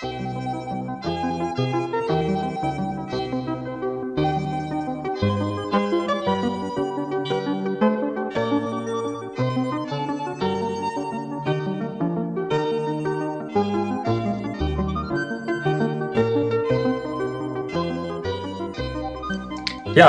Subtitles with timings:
[0.00, 0.06] Ja,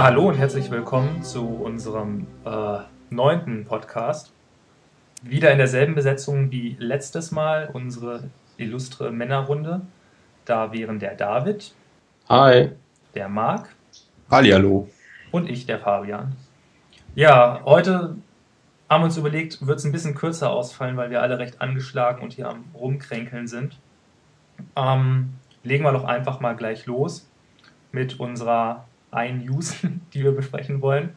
[0.04, 2.78] hallo und herzlich willkommen zu unserem äh,
[3.10, 4.32] neunten Podcast.
[5.24, 8.30] Wieder in derselben Besetzung wie letztes Mal, unsere
[8.60, 9.82] illustre Männerrunde.
[10.46, 11.74] Da wären der David.
[12.28, 12.72] Hi.
[13.16, 13.70] Der Marc.
[14.30, 14.90] Hallihallo.
[15.32, 16.36] Und ich, der Fabian.
[17.16, 18.16] Ja, heute
[18.90, 22.24] haben wir uns überlegt, wird es ein bisschen kürzer ausfallen, weil wir alle recht angeschlagen
[22.24, 23.78] und hier am Rumkränkeln sind.
[24.76, 27.28] Ähm, legen wir doch einfach mal gleich los
[27.92, 29.76] mit unserer ein News,
[30.14, 31.14] die wir besprechen wollen.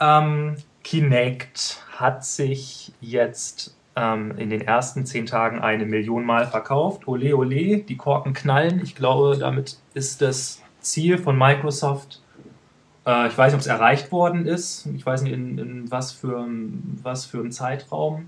[0.00, 7.06] Ähm, Kinect hat sich jetzt ähm, in den ersten zehn Tagen eine Million Mal verkauft.
[7.06, 8.80] Ole, ole, die Korken knallen.
[8.82, 12.22] Ich glaube, damit ist das Ziel von Microsoft,
[13.06, 14.86] äh, ich weiß nicht, ob es erreicht worden ist.
[14.94, 16.46] Ich weiß nicht, in, in was, für,
[17.02, 18.26] was für einen Zeitraum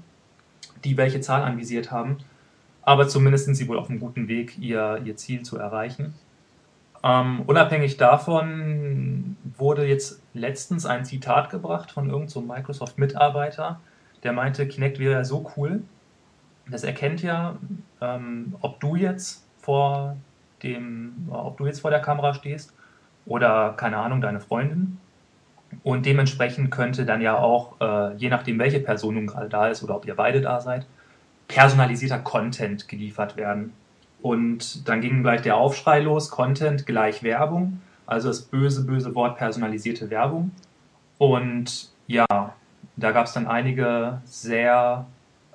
[0.84, 2.19] die welche Zahl anvisiert haben.
[2.83, 6.14] Aber zumindest sind sie wohl auf einem guten Weg, ihr, ihr Ziel zu erreichen.
[7.02, 13.80] Ähm, unabhängig davon wurde jetzt letztens ein Zitat gebracht von irgendeinem so Microsoft-Mitarbeiter,
[14.25, 15.83] der meinte, Kinect wäre ja so cool.
[16.69, 17.56] Das erkennt ja,
[18.00, 20.17] ähm, ob du jetzt vor
[20.62, 22.72] dem, ob du jetzt vor der Kamera stehst
[23.27, 24.98] oder keine Ahnung, deine Freundin.
[25.83, 29.83] Und dementsprechend könnte dann ja auch, äh, je nachdem, welche Person nun gerade da ist
[29.83, 30.86] oder ob ihr beide da seid,
[31.48, 33.72] personalisierter Content geliefert werden.
[34.22, 39.36] Und dann ging gleich der Aufschrei los, Content gleich Werbung, also das böse, böse Wort
[39.36, 40.52] personalisierte Werbung.
[41.19, 42.27] Und ja,
[42.97, 45.06] da gab es dann einige sehr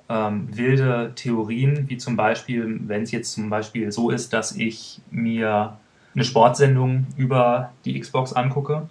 [0.08, 5.00] ähm, wilde Theorien, wie zum Beispiel, wenn es jetzt zum Beispiel so ist, dass ich
[5.10, 5.76] mir
[6.14, 8.88] eine Sportsendung über die Xbox angucke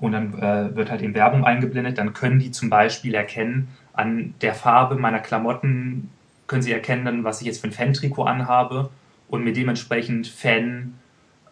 [0.00, 4.34] und dann äh, wird halt eben Werbung eingeblendet, dann können die zum Beispiel erkennen an
[4.40, 6.10] der Farbe meiner Klamotten,
[6.46, 8.90] können Sie erkennen, was ich jetzt für ein Fan-Trikot anhabe
[9.28, 10.94] und mir dementsprechend Fan,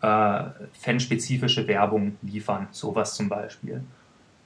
[0.01, 3.83] äh, fanspezifische Werbung liefern, sowas zum Beispiel.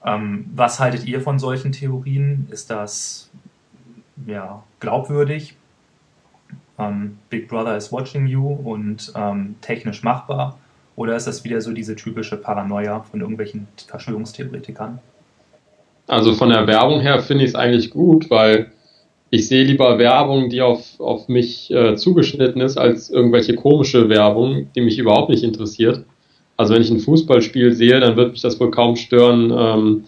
[0.04, 2.48] Ähm, was haltet ihr von solchen Theorien?
[2.50, 3.30] Ist das
[4.26, 5.56] ja, glaubwürdig?
[6.78, 10.58] Ähm, Big Brother is watching you und ähm, technisch machbar?
[10.94, 14.98] Oder ist das wieder so diese typische Paranoia von irgendwelchen Verschwörungstheoretikern?
[16.06, 18.70] Also von der Werbung her finde ich es eigentlich gut, weil
[19.30, 24.68] ich sehe lieber Werbung, die auf, auf mich äh, zugeschnitten ist, als irgendwelche komische Werbung,
[24.74, 26.04] die mich überhaupt nicht interessiert.
[26.56, 30.04] Also wenn ich ein Fußballspiel sehe, dann wird mich das wohl kaum stören, ähm,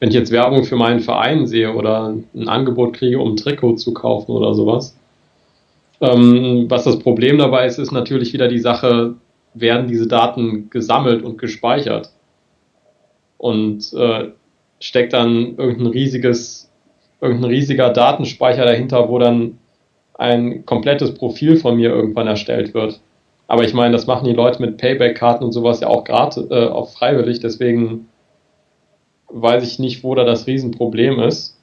[0.00, 3.76] wenn ich jetzt Werbung für meinen Verein sehe oder ein Angebot kriege, um ein Trikot
[3.76, 4.96] zu kaufen oder sowas.
[6.00, 9.14] Ähm, was das Problem dabei ist, ist natürlich wieder die Sache,
[9.54, 12.12] werden diese Daten gesammelt und gespeichert?
[13.38, 14.28] Und äh,
[14.78, 16.68] steckt dann irgendein riesiges
[17.20, 19.58] irgendein riesiger Datenspeicher dahinter, wo dann
[20.14, 23.00] ein komplettes Profil von mir irgendwann erstellt wird.
[23.48, 26.68] Aber ich meine, das machen die Leute mit Payback-Karten und sowas ja auch gerade äh,
[26.68, 28.08] auch freiwillig, deswegen
[29.28, 31.58] weiß ich nicht, wo da das Riesenproblem ist.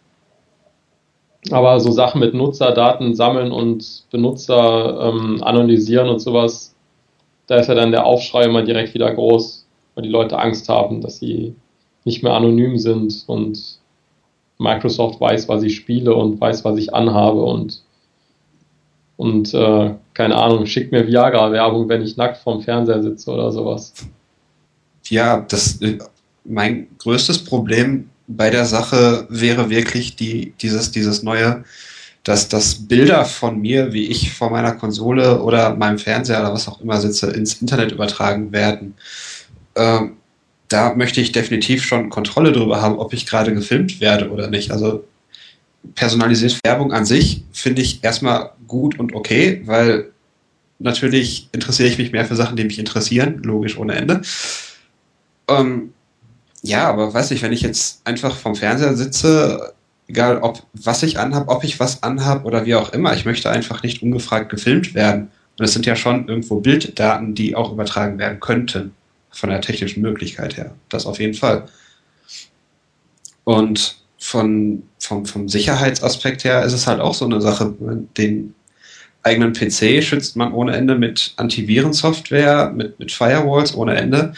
[1.51, 6.75] Aber so Sachen mit Nutzerdaten sammeln und Benutzer ähm, analysieren und sowas,
[7.45, 11.01] da ist ja dann der Aufschrei immer direkt wieder groß, weil die Leute Angst haben,
[11.01, 11.55] dass sie
[12.03, 13.79] nicht mehr anonym sind und
[14.57, 17.83] Microsoft weiß, was ich spiele und weiß, was ich anhabe und,
[19.17, 23.93] und äh, keine Ahnung, schickt mir Viagra-Werbung, wenn ich nackt vorm Fernseher sitze oder sowas.
[25.09, 25.99] Ja, das äh,
[26.43, 31.63] mein größtes Problem bei der Sache wäre wirklich die, dieses, dieses neue,
[32.23, 36.67] dass das Bilder von mir, wie ich vor meiner Konsole oder meinem Fernseher oder was
[36.67, 38.95] auch immer sitze, ins Internet übertragen werden.
[39.75, 40.17] Ähm,
[40.67, 44.71] da möchte ich definitiv schon Kontrolle darüber haben, ob ich gerade gefilmt werde oder nicht.
[44.71, 45.03] Also
[45.93, 50.11] personalisierte Werbung an sich finde ich erstmal gut und okay, weil
[50.79, 54.21] natürlich interessiere ich mich mehr für Sachen, die mich interessieren, logisch ohne Ende.
[55.47, 55.93] Ähm,
[56.61, 59.73] ja, aber weiß ich, wenn ich jetzt einfach vom Fernseher sitze,
[60.07, 63.49] egal ob was ich anhab, ob ich was anhab oder wie auch immer, ich möchte
[63.49, 65.29] einfach nicht ungefragt gefilmt werden.
[65.57, 68.93] Und es sind ja schon irgendwo Bilddaten, die auch übertragen werden könnten
[69.29, 70.73] von der technischen Möglichkeit her.
[70.89, 71.67] Das auf jeden Fall.
[73.43, 77.75] Und von, vom, vom Sicherheitsaspekt her ist es halt auch so eine Sache.
[78.17, 78.55] Den
[79.21, 84.33] eigenen PC schützt man ohne Ende mit Antivirensoftware, mit, mit Firewalls ohne Ende.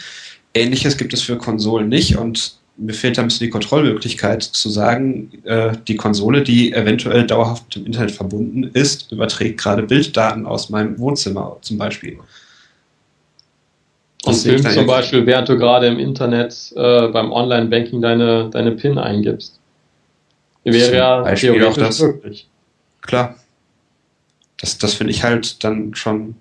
[0.52, 4.68] Ähnliches gibt es für Konsolen nicht und mir fehlt da ein bisschen die Kontrollmöglichkeit zu
[4.68, 10.46] sagen, äh, die Konsole, die eventuell dauerhaft mit dem Internet verbunden ist, überträgt gerade Bilddaten
[10.46, 12.18] aus meinem Wohnzimmer zum Beispiel.
[14.24, 18.98] Und filmst zum Beispiel, während du gerade im Internet äh, beim Online-Banking deine, deine PIN
[18.98, 19.58] eingibst.
[20.64, 22.48] Wäre ja theoretisch das, möglich.
[23.00, 23.36] Klar.
[24.58, 26.34] Das, das finde ich halt dann schon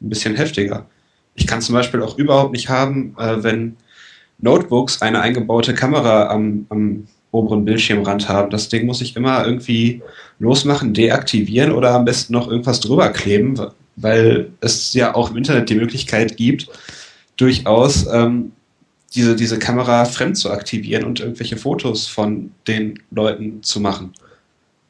[0.00, 0.86] ein bisschen heftiger.
[1.34, 3.76] Ich kann zum Beispiel auch überhaupt nicht haben, äh, wenn
[4.38, 8.50] Notebooks eine eingebaute Kamera am, am oberen Bildschirmrand haben.
[8.50, 10.02] Das Ding muss ich immer irgendwie
[10.38, 13.60] losmachen, deaktivieren oder am besten noch irgendwas drüber kleben,
[13.96, 16.68] weil es ja auch im Internet die Möglichkeit gibt,
[17.36, 18.52] durchaus ähm,
[19.14, 24.12] diese, diese Kamera fremd zu aktivieren und irgendwelche Fotos von den Leuten zu machen.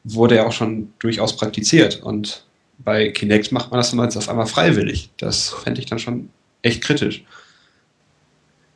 [0.03, 2.01] Wurde ja auch schon durchaus praktiziert.
[2.03, 2.45] Und
[2.77, 5.09] bei Kinect macht man das dann jetzt auf einmal freiwillig.
[5.17, 6.29] Das fände ich dann schon
[6.61, 7.23] echt kritisch.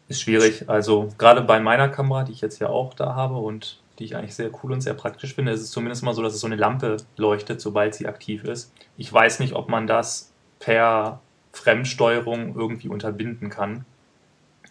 [0.07, 0.69] Ist schwierig.
[0.69, 4.15] Also gerade bei meiner Kamera, die ich jetzt ja auch da habe und die ich
[4.15, 6.48] eigentlich sehr cool und sehr praktisch finde, ist es zumindest mal so, dass es so
[6.48, 8.71] eine Lampe leuchtet, sobald sie aktiv ist.
[8.98, 11.21] Ich weiß nicht, ob man das per
[11.53, 13.86] Fremdsteuerung irgendwie unterbinden kann.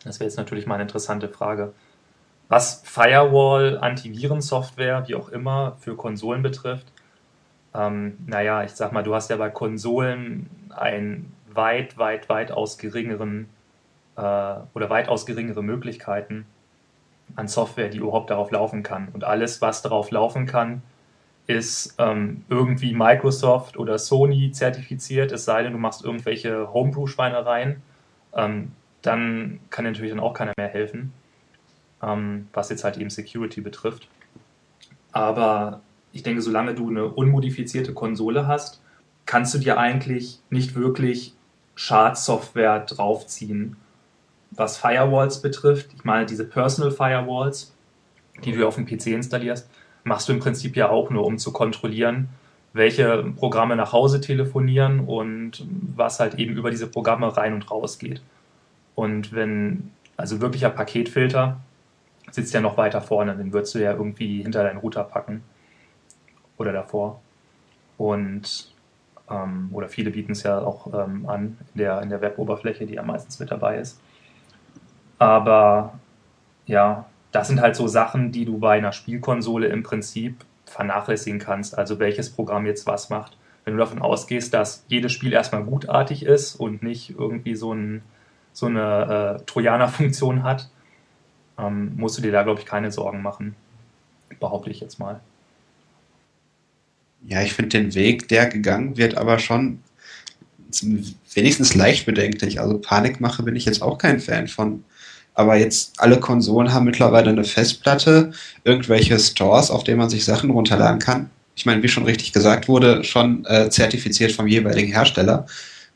[0.05, 1.73] Das wäre jetzt natürlich mal eine interessante Frage.
[2.49, 6.87] Was Firewall, Antivirensoftware, wie auch immer, für Konsolen betrifft,
[7.75, 13.49] ähm, naja, ich sag mal, du hast ja bei Konsolen einen weit, weit, weitaus geringeren
[14.17, 16.47] äh, oder weitaus geringere Möglichkeiten
[17.37, 19.09] an Software, die überhaupt darauf laufen kann.
[19.13, 20.83] Und alles, was darauf laufen kann,
[21.47, 27.83] ist ähm, irgendwie Microsoft oder Sony zertifiziert, es sei denn, du machst irgendwelche Homebrew-Schweinereien.
[28.35, 28.73] Ähm,
[29.05, 31.13] dann kann natürlich dann auch keiner mehr helfen,
[32.03, 34.09] ähm, was jetzt halt eben Security betrifft.
[35.13, 35.81] Aber
[36.13, 38.81] ich denke, solange du eine unmodifizierte Konsole hast,
[39.27, 41.35] kannst du dir eigentlich nicht wirklich
[41.75, 43.77] Schadsoftware draufziehen.
[44.51, 47.75] Was Firewalls betrifft, ich meine, diese Personal Firewalls,
[48.45, 49.69] die du auf dem PC installierst,
[50.05, 52.29] machst du im Prinzip ja auch nur, um zu kontrollieren,
[52.73, 55.67] welche Programme nach Hause telefonieren und
[55.97, 58.23] was halt eben über diese Programme rein und raus geht.
[58.95, 61.61] Und wenn, also wirklicher Paketfilter
[62.31, 65.43] sitzt ja noch weiter vorne, den würdest du ja irgendwie hinter deinen Router packen
[66.57, 67.21] oder davor.
[67.99, 68.73] Und
[69.31, 72.95] ähm, oder viele bieten es ja auch ähm, an in der, in der Web-Oberfläche, die
[72.95, 74.01] ja meistens mit dabei ist.
[75.19, 75.99] Aber
[76.67, 81.77] ja, das sind halt so Sachen, die du bei einer Spielkonsole im Prinzip vernachlässigen kannst.
[81.77, 83.37] Also welches Programm jetzt was macht.
[83.65, 88.03] Wenn du davon ausgehst, dass jedes Spiel erstmal gutartig ist und nicht irgendwie so, ein,
[88.55, 90.71] so eine äh, Trojaner-Funktion hat,
[91.59, 93.55] ähm, musst du dir da, glaube ich, keine Sorgen machen.
[94.41, 95.21] Behaupte ich jetzt mal.
[97.27, 99.81] Ja, ich finde den Weg, der gegangen wird, aber schon
[101.35, 102.61] wenigstens leicht bedenklich.
[102.61, 104.85] Also Panikmache bin ich jetzt auch kein Fan von.
[105.35, 110.51] Aber jetzt alle Konsolen haben mittlerweile eine Festplatte, irgendwelche Stores, auf denen man sich Sachen
[110.51, 111.31] runterladen kann.
[111.57, 115.47] Ich meine, wie schon richtig gesagt wurde, schon äh, zertifiziert vom jeweiligen Hersteller,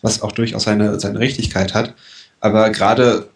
[0.03, 1.95] was auch durchaus seine, seine Richtigkeit hat.
[2.41, 3.29] Aber gerade,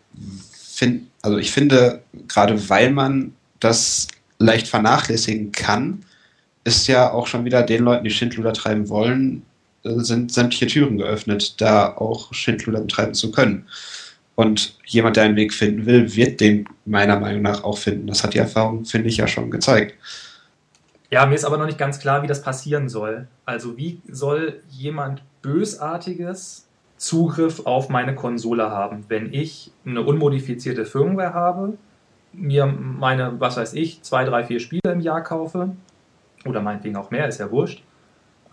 [0.52, 4.08] find, also ich finde, gerade weil man das
[4.38, 6.04] leicht vernachlässigen kann,
[6.64, 9.42] ist ja auch schon wieder den Leuten, die Schindluder treiben wollen,
[9.84, 13.66] äh, sind sämtliche Türen geöffnet, da auch Schindluder betreiben zu können.
[14.34, 18.06] Und jemand, der einen Weg finden will, wird den meiner Meinung nach auch finden.
[18.06, 19.94] Das hat die Erfahrung, finde ich, ja schon gezeigt.
[21.10, 23.28] Ja, mir ist aber noch nicht ganz klar, wie das passieren soll.
[23.44, 26.66] Also wie soll jemand Bösartiges
[27.02, 31.72] Zugriff auf meine Konsole haben, wenn ich eine unmodifizierte Firmware habe,
[32.32, 35.70] mir meine, was weiß ich, zwei, drei, vier Spiele im Jahr kaufe
[36.44, 37.82] oder meinetwegen auch mehr, ist ja wurscht,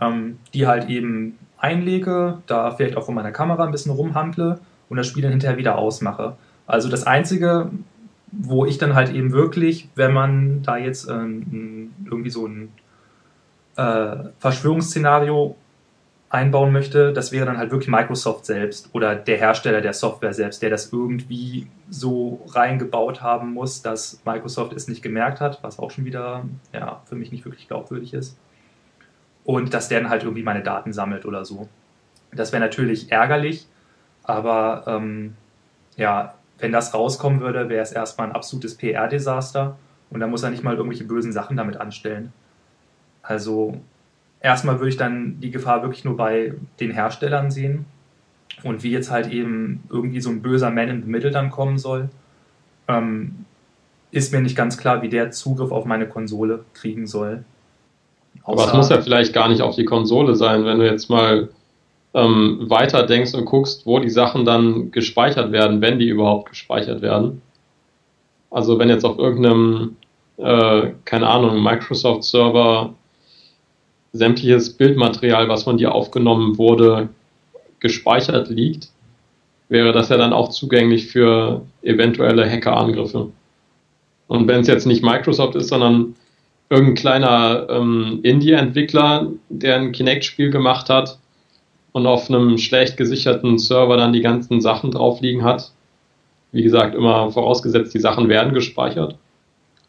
[0.01, 4.97] ähm, die halt eben einlege, da vielleicht auch von meiner Kamera ein bisschen rumhandle und
[4.97, 6.35] das Spiel dann hinterher wieder ausmache.
[6.65, 7.69] Also das Einzige,
[8.31, 12.69] wo ich dann halt eben wirklich, wenn man da jetzt ähm, irgendwie so ein
[13.75, 15.55] äh, Verschwörungsszenario
[16.29, 20.61] einbauen möchte, das wäre dann halt wirklich Microsoft selbst oder der Hersteller der Software selbst,
[20.61, 25.89] der das irgendwie so reingebaut haben muss, dass Microsoft es nicht gemerkt hat, was auch
[25.89, 28.37] schon wieder ja, für mich nicht wirklich glaubwürdig ist.
[29.43, 31.67] Und dass der dann halt irgendwie meine Daten sammelt oder so.
[32.31, 33.67] Das wäre natürlich ärgerlich,
[34.23, 35.35] aber ähm,
[35.97, 39.77] ja, wenn das rauskommen würde, wäre es erstmal ein absolutes PR-Desaster
[40.11, 42.33] und da muss er nicht mal irgendwelche bösen Sachen damit anstellen.
[43.23, 43.79] Also
[44.41, 47.85] erstmal würde ich dann die Gefahr wirklich nur bei den Herstellern sehen.
[48.63, 51.77] Und wie jetzt halt eben irgendwie so ein böser Man in the Middle dann kommen
[51.77, 52.09] soll,
[52.87, 53.45] ähm,
[54.11, 57.45] ist mir nicht ganz klar, wie der Zugriff auf meine Konsole kriegen soll.
[58.43, 61.09] Außer Aber es muss ja vielleicht gar nicht auf die Konsole sein, wenn du jetzt
[61.09, 61.49] mal
[62.13, 67.01] ähm, weiter denkst und guckst, wo die Sachen dann gespeichert werden, wenn die überhaupt gespeichert
[67.01, 67.41] werden.
[68.49, 69.95] Also wenn jetzt auf irgendeinem,
[70.37, 72.95] äh, keine Ahnung, Microsoft-Server
[74.13, 77.09] sämtliches Bildmaterial, was von dir aufgenommen wurde,
[77.79, 78.89] gespeichert liegt,
[79.69, 83.31] wäre das ja dann auch zugänglich für eventuelle Hackerangriffe.
[84.27, 86.15] Und wenn es jetzt nicht Microsoft ist, sondern
[86.69, 91.17] irgendein kleiner ähm, Indie-Entwickler, der ein Kinect-Spiel gemacht hat
[91.91, 95.71] und auf einem schlecht gesicherten Server dann die ganzen Sachen drauf liegen hat,
[96.51, 99.17] wie gesagt, immer vorausgesetzt, die Sachen werden gespeichert.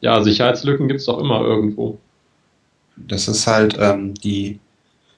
[0.01, 1.99] Ja, Sicherheitslücken gibt es doch immer irgendwo.
[3.09, 4.59] Das ist halt ähm, die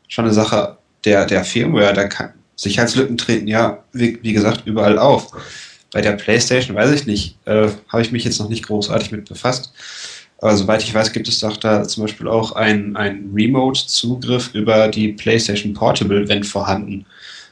[0.08, 1.92] schon eine Sache der, der Firmware.
[1.92, 5.28] Da kann, Sicherheitslücken treten ja, wie, wie gesagt, überall auf.
[5.92, 9.28] Bei der PlayStation weiß ich nicht, äh, habe ich mich jetzt noch nicht großartig mit
[9.28, 9.72] befasst.
[10.38, 12.96] Aber soweit ich weiß, gibt es doch da zum Beispiel auch einen
[13.32, 17.06] Remote-Zugriff über die PlayStation Portable, wenn vorhanden.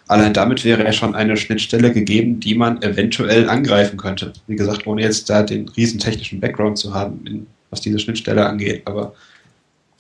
[0.09, 4.33] Allein damit wäre ja schon eine Schnittstelle gegeben, die man eventuell angreifen könnte.
[4.49, 8.83] Wie gesagt, ohne jetzt da den riesen technischen Background zu haben, was diese Schnittstelle angeht.
[8.87, 9.15] Aber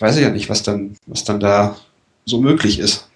[0.00, 1.76] weiß ich ja nicht, was dann, was dann da
[2.24, 3.08] so möglich ist.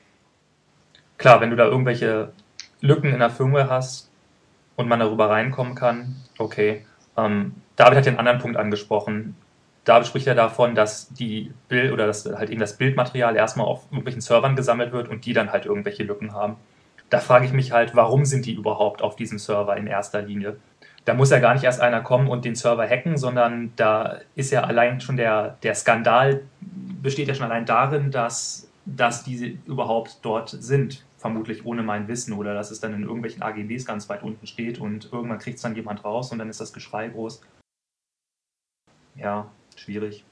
[1.18, 2.32] Klar, wenn du da irgendwelche
[2.80, 4.10] Lücken in der Firmware hast
[4.76, 6.84] und man darüber reinkommen kann, okay.
[7.16, 9.36] Ähm, David hat den anderen Punkt angesprochen.
[9.84, 13.84] David spricht ja davon, dass die Bild oder dass halt eben das Bildmaterial erstmal auf
[13.90, 16.56] irgendwelchen Servern gesammelt wird und die dann halt irgendwelche Lücken haben
[17.14, 20.56] da frage ich mich halt, warum sind die überhaupt auf diesem Server in erster Linie?
[21.04, 24.50] Da muss ja gar nicht erst einer kommen und den Server hacken, sondern da ist
[24.50, 26.42] ja allein schon der, der Skandal,
[27.02, 32.32] besteht ja schon allein darin, dass, dass diese überhaupt dort sind, vermutlich ohne mein Wissen
[32.32, 35.62] oder dass es dann in irgendwelchen AGBs ganz weit unten steht und irgendwann kriegt es
[35.62, 37.42] dann jemand raus und dann ist das Geschrei groß.
[39.16, 40.24] Ja, schwierig.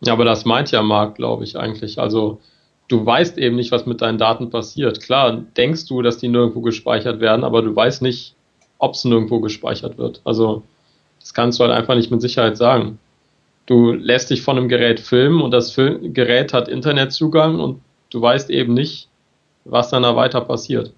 [0.00, 1.98] Ja, aber das meint ja Marc, glaube ich, eigentlich.
[1.98, 2.40] Also
[2.88, 5.02] du weißt eben nicht, was mit deinen Daten passiert.
[5.02, 8.34] Klar, denkst du, dass die nirgendwo gespeichert werden, aber du weißt nicht,
[8.80, 10.20] ob es nirgendwo gespeichert wird.
[10.24, 10.64] Also
[11.20, 12.98] das kannst du halt einfach nicht mit Sicherheit sagen.
[13.66, 18.20] Du lässt dich von einem Gerät filmen und das Fil Gerät hat Internetzugang und du
[18.20, 19.08] weißt eben nicht,
[19.64, 20.92] was dann da weiter passiert.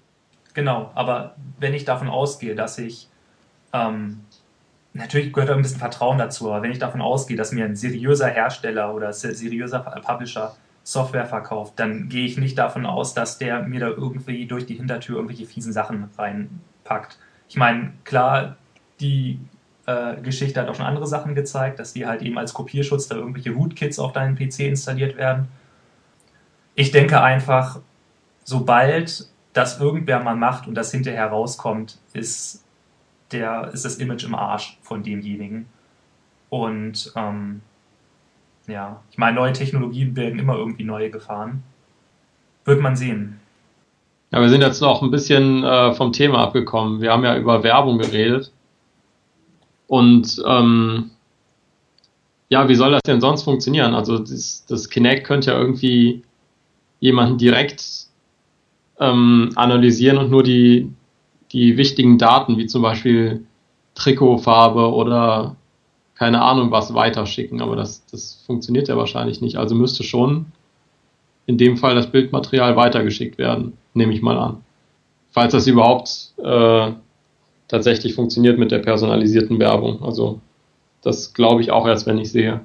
[0.53, 3.07] Genau, aber wenn ich davon ausgehe, dass ich
[3.73, 4.21] ähm,
[4.93, 7.75] natürlich gehört da ein bisschen Vertrauen dazu, aber wenn ich davon ausgehe, dass mir ein
[7.75, 13.63] seriöser Hersteller oder seriöser Publisher Software verkauft, dann gehe ich nicht davon aus, dass der
[13.63, 17.17] mir da irgendwie durch die Hintertür irgendwelche fiesen Sachen reinpackt.
[17.47, 18.57] Ich meine, klar,
[18.99, 19.39] die
[19.85, 23.15] äh, Geschichte hat auch schon andere Sachen gezeigt, dass die halt eben als Kopierschutz da
[23.15, 25.47] irgendwelche Rootkits auf deinen PC installiert werden.
[26.75, 27.79] Ich denke einfach,
[28.43, 32.63] sobald das irgendwer mal macht und das hinterher rauskommt, ist,
[33.31, 35.67] der, ist das Image im Arsch von demjenigen.
[36.49, 37.61] Und ähm,
[38.67, 41.63] ja, ich meine, neue Technologien bergen immer irgendwie neue Gefahren.
[42.65, 43.39] Wird man sehen.
[44.33, 47.01] Ja, wir sind jetzt noch ein bisschen äh, vom Thema abgekommen.
[47.01, 48.51] Wir haben ja über Werbung geredet.
[49.85, 51.11] Und ähm,
[52.49, 53.93] ja, wie soll das denn sonst funktionieren?
[53.93, 56.23] Also das, das Kinect könnte ja irgendwie
[56.99, 58.07] jemanden direkt
[58.99, 60.91] ähm, analysieren und nur die,
[61.51, 63.45] die wichtigen Daten, wie zum Beispiel
[63.93, 65.55] Trikotfarbe oder
[66.15, 69.57] keine Ahnung was weiterschicken, aber das, das funktioniert ja wahrscheinlich nicht.
[69.57, 70.47] Also müsste schon
[71.45, 74.63] in dem Fall das Bildmaterial weitergeschickt werden, nehme ich mal an.
[75.31, 76.91] Falls das überhaupt äh,
[77.67, 80.03] tatsächlich funktioniert mit der personalisierten Werbung.
[80.03, 80.39] Also
[81.01, 82.61] das glaube ich auch erst, wenn ich sehe.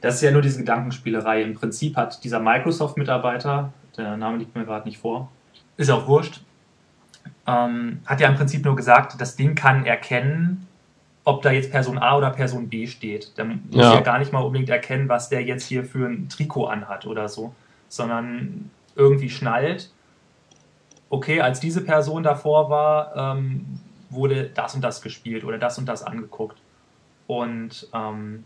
[0.00, 1.42] Das ist ja nur diese Gedankenspielerei.
[1.42, 5.30] Im Prinzip hat dieser Microsoft-Mitarbeiter, der Name liegt mir gerade nicht vor,
[5.76, 6.40] ist auch wurscht,
[7.46, 10.66] ähm, hat ja im Prinzip nur gesagt, das Ding kann erkennen,
[11.24, 13.30] ob da jetzt Person A oder Person B steht.
[13.36, 13.94] Da muss ja.
[13.94, 17.28] ja gar nicht mal unbedingt erkennen, was der jetzt hier für ein Trikot anhat oder
[17.28, 17.54] so,
[17.92, 19.90] sondern irgendwie schnallt,
[21.10, 23.80] okay, als diese Person davor war, ähm,
[24.10, 26.58] wurde das und das gespielt oder das und das angeguckt.
[27.26, 28.44] Und ähm,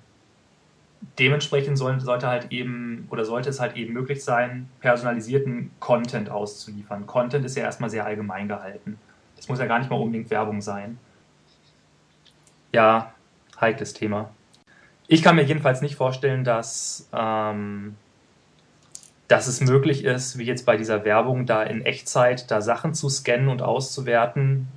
[1.18, 7.06] dementsprechend soll, sollte halt eben oder sollte es halt eben möglich sein, personalisierten Content auszuliefern.
[7.06, 8.98] Content ist ja erstmal sehr allgemein gehalten.
[9.36, 10.98] Das muss ja gar nicht mal unbedingt Werbung sein
[12.76, 13.12] ja,
[13.60, 14.30] heikles Thema.
[15.08, 17.96] Ich kann mir jedenfalls nicht vorstellen, dass, ähm,
[19.28, 23.08] dass es möglich ist, wie jetzt bei dieser Werbung, da in Echtzeit da Sachen zu
[23.08, 24.68] scannen und auszuwerten.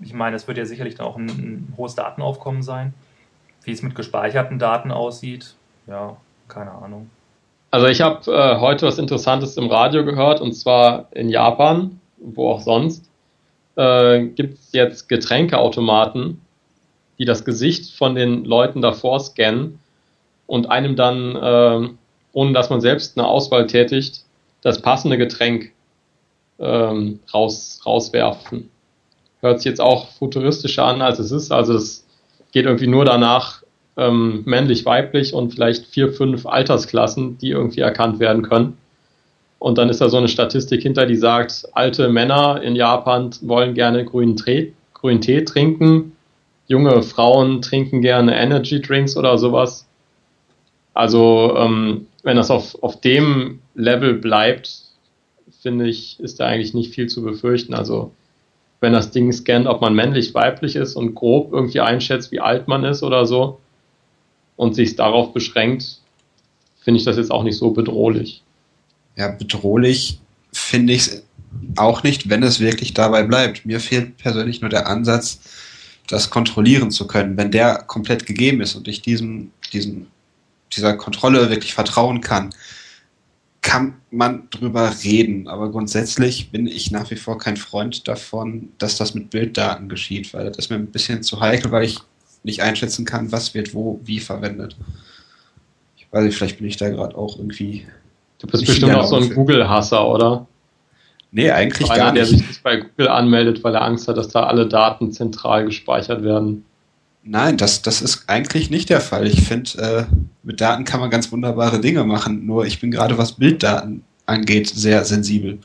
[0.00, 2.94] Ich meine, es wird ja sicherlich dann auch ein, ein hohes Datenaufkommen sein.
[3.64, 5.54] Wie es mit gespeicherten Daten aussieht,
[5.86, 6.16] ja,
[6.48, 7.10] keine Ahnung.
[7.70, 12.50] Also ich habe äh, heute was Interessantes im Radio gehört und zwar in Japan, wo
[12.50, 13.08] auch sonst,
[13.76, 16.40] äh, gibt es jetzt Getränkeautomaten,
[17.18, 19.78] die das Gesicht von den Leuten davor scannen
[20.46, 21.88] und einem dann, äh,
[22.32, 24.24] ohne dass man selbst eine Auswahl tätigt,
[24.62, 25.72] das passende Getränk
[26.58, 28.70] ähm, raus, rauswerfen.
[29.40, 31.50] Hört sich jetzt auch futuristischer an, als es ist.
[31.50, 32.06] Also es
[32.52, 33.62] geht irgendwie nur danach,
[33.96, 38.76] ähm, männlich, weiblich und vielleicht vier, fünf Altersklassen, die irgendwie erkannt werden können.
[39.58, 43.74] Und dann ist da so eine Statistik hinter, die sagt, alte Männer in Japan wollen
[43.74, 46.16] gerne grünen Tee, grünen Tee trinken,
[46.66, 49.86] junge Frauen trinken gerne Energy Drinks oder sowas.
[50.94, 54.82] Also ähm, wenn das auf, auf dem Level bleibt,
[55.62, 57.74] finde ich, ist da eigentlich nicht viel zu befürchten.
[57.74, 58.12] Also
[58.80, 62.66] wenn das Ding scannt, ob man männlich, weiblich ist und grob irgendwie einschätzt, wie alt
[62.66, 63.60] man ist oder so
[64.56, 66.00] und sich darauf beschränkt,
[66.80, 68.42] finde ich das jetzt auch nicht so bedrohlich.
[69.16, 70.18] Ja, bedrohlich
[70.52, 71.24] finde ich es
[71.76, 73.66] auch nicht, wenn es wirklich dabei bleibt.
[73.66, 75.40] Mir fehlt persönlich nur der Ansatz,
[76.08, 77.36] das kontrollieren zu können.
[77.36, 80.06] Wenn der komplett gegeben ist und ich diesem, diesem,
[80.72, 82.50] dieser Kontrolle wirklich vertrauen kann,
[83.62, 85.48] kann man drüber reden.
[85.48, 90.32] Aber grundsätzlich bin ich nach wie vor kein Freund davon, dass das mit Bilddaten geschieht,
[90.32, 91.98] weil das ist mir ein bisschen zu heikel, weil ich
[92.42, 94.76] nicht einschätzen kann, was wird wo wie verwendet.
[95.96, 97.86] Ich weiß nicht, vielleicht bin ich da gerade auch irgendwie.
[98.38, 100.46] Du bist bestimmt auch so ein Google-Hasser, oder?
[101.32, 102.16] Nee, eigentlich Einer, gar nicht.
[102.16, 105.66] der sich nicht bei Google anmeldet, weil er Angst hat, dass da alle Daten zentral
[105.66, 106.64] gespeichert werden.
[107.22, 109.26] Nein, das, das ist eigentlich nicht der Fall.
[109.26, 112.46] Ich finde, äh, mit Daten kann man ganz wunderbare Dinge machen.
[112.46, 115.58] Nur ich bin gerade, was Bilddaten angeht, sehr sensibel.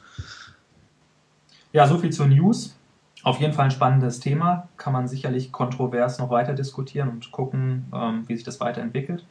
[1.71, 2.75] Ja, so viel zur News.
[3.24, 4.67] Auf jeden Fall ein spannendes Thema.
[4.77, 9.25] Kann man sicherlich kontrovers noch weiter diskutieren und gucken, ähm, wie sich das weiterentwickelt.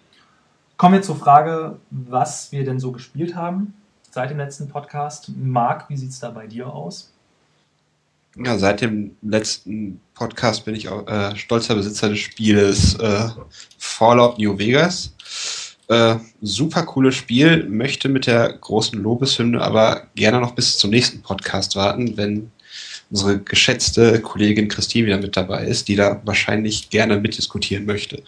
[0.76, 3.74] Kommen wir zur Frage, was wir denn so gespielt haben
[4.10, 5.30] seit dem letzten Podcast.
[5.36, 7.13] Marc, wie sieht es da bei dir aus?
[8.36, 13.28] Ja, seit dem letzten Podcast bin ich auch äh, stolzer Besitzer des Spieles äh,
[13.78, 15.14] Fallout New Vegas.
[15.88, 21.22] Äh, super cooles Spiel, möchte mit der großen Lobeshymne aber gerne noch bis zum nächsten
[21.22, 22.50] Podcast warten, wenn
[23.10, 28.22] unsere geschätzte Kollegin Christine wieder mit dabei ist, die da wahrscheinlich gerne mitdiskutieren möchte.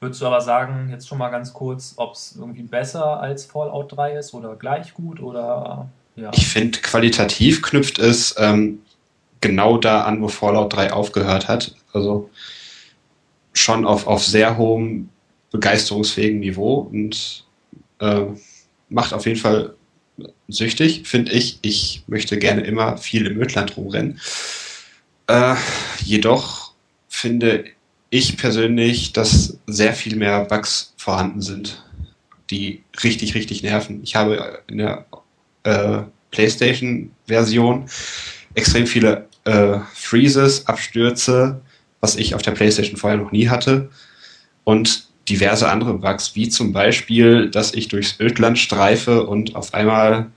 [0.00, 3.94] Würdest du aber sagen, jetzt schon mal ganz kurz, ob es irgendwie besser als Fallout
[3.94, 6.30] 3 ist oder gleich gut oder ja.
[6.34, 8.80] Ich finde, qualitativ knüpft es ähm,
[9.40, 11.74] genau da an, wo Fallout 3 aufgehört hat.
[11.92, 12.30] Also
[13.52, 15.08] schon auf, auf sehr hohem,
[15.50, 17.44] begeisterungsfähigen Niveau und
[18.00, 18.22] äh,
[18.88, 19.74] macht auf jeden Fall
[20.48, 21.58] süchtig, finde ich.
[21.62, 24.20] Ich möchte gerne immer viel im Ödland rumrennen.
[25.26, 25.54] Äh,
[26.04, 26.72] jedoch
[27.08, 27.64] finde
[28.10, 31.82] ich persönlich, dass sehr viel mehr Bugs vorhanden sind,
[32.50, 34.02] die richtig, richtig nerven.
[34.02, 35.06] Ich habe in der
[35.64, 37.88] äh, PlayStation-Version
[38.54, 41.60] extrem viele äh, Freezes, Abstürze,
[42.00, 43.90] was ich auf der PlayStation vorher noch nie hatte.
[44.64, 50.30] Und diverse andere Bugs, wie zum Beispiel, dass ich durchs Ödland streife und auf einmal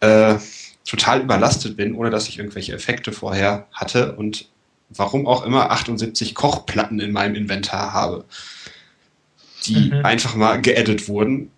[0.00, 0.36] äh,
[0.84, 4.48] total überlastet bin, ohne dass ich irgendwelche Effekte vorher hatte und
[4.88, 8.24] warum auch immer 78 Kochplatten in meinem Inventar habe,
[9.66, 10.04] die mhm.
[10.04, 11.50] einfach mal geedit wurden.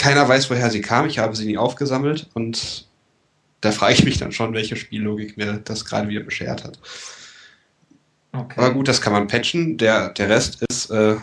[0.00, 1.04] Keiner weiß, woher sie kam.
[1.04, 2.88] Ich habe sie nie aufgesammelt und
[3.60, 6.78] da frage ich mich dann schon, welche Spiellogik mir das gerade wieder beschert hat.
[8.32, 8.58] Okay.
[8.58, 9.76] Aber gut, das kann man patchen.
[9.76, 11.16] Der, der Rest ist äh,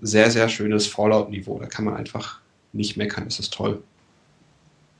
[0.00, 1.58] sehr, sehr schönes Fallout-Niveau.
[1.58, 2.40] Da kann man einfach
[2.72, 3.24] nicht meckern.
[3.26, 3.82] Das ist toll.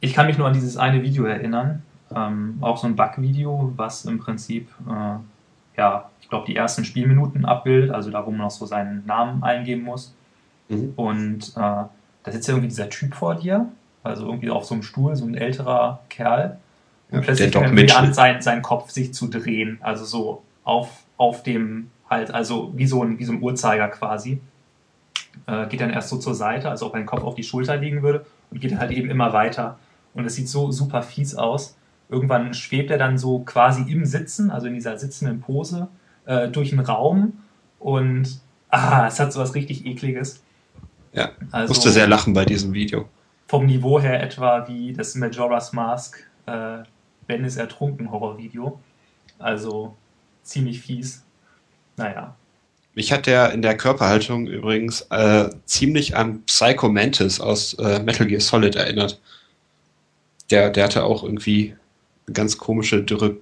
[0.01, 1.83] Ich kann mich nur an dieses eine Video erinnern.
[2.15, 7.47] Ähm, auch so ein Bug-Video, was im Prinzip, äh, ja, ich glaube, die ersten Spielminuten
[7.47, 7.93] abbildet.
[7.93, 10.15] Also da, wo man noch so seinen Namen eingeben muss.
[10.69, 10.93] Mhm.
[10.97, 11.85] Und äh,
[12.25, 13.69] da sitzt ja irgendwie dieser Typ vor dir.
[14.03, 16.59] Also irgendwie auf so einem Stuhl, so ein älterer Kerl.
[17.11, 19.79] Und ja, plötzlich fängt er an, sein, seinen Kopf sich zu drehen.
[19.81, 24.41] Also so auf auf dem halt, also wie so ein, wie so ein Uhrzeiger quasi.
[25.47, 28.03] Äh, geht dann erst so zur Seite, also ob ein Kopf auf die Schulter liegen
[28.03, 29.79] würde und geht halt eben immer weiter.
[30.15, 31.77] Und es sieht so super fies aus.
[32.09, 35.89] Irgendwann schwebt er dann so quasi im Sitzen, also in dieser sitzenden Pose,
[36.27, 37.35] äh, durch den Raum
[37.79, 40.43] und ah, es hat so was richtig ekliges.
[41.13, 43.09] Ja, also, musste sehr lachen bei diesem Video.
[43.49, 46.79] Vom Niveau her etwa wie das Majora's Mask, äh,
[47.27, 48.81] wenn es ertrunken Horrorvideo.
[49.39, 49.95] Also
[50.43, 51.23] ziemlich fies.
[51.97, 52.35] Naja.
[52.95, 58.27] Mich hat der in der Körperhaltung übrigens äh, ziemlich an Psycho Mantis aus äh, Metal
[58.27, 59.21] Gear Solid erinnert.
[60.51, 61.75] Der, der hatte auch irgendwie
[62.27, 63.37] eine ganz komische, dürre,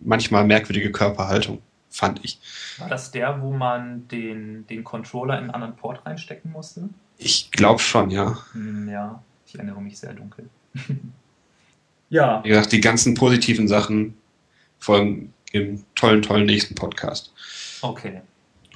[0.00, 2.40] manchmal merkwürdige Körperhaltung, fand ich.
[2.78, 6.88] War das der, wo man den, den Controller in einen anderen Port reinstecken musste?
[7.18, 8.38] Ich glaube schon, ja.
[8.52, 10.48] Hm, ja, ich erinnere mich sehr dunkel.
[12.08, 12.42] ja.
[12.42, 14.16] Wie gesagt, die ganzen positiven Sachen
[14.78, 17.32] folgen im tollen, tollen nächsten Podcast.
[17.82, 18.22] Okay.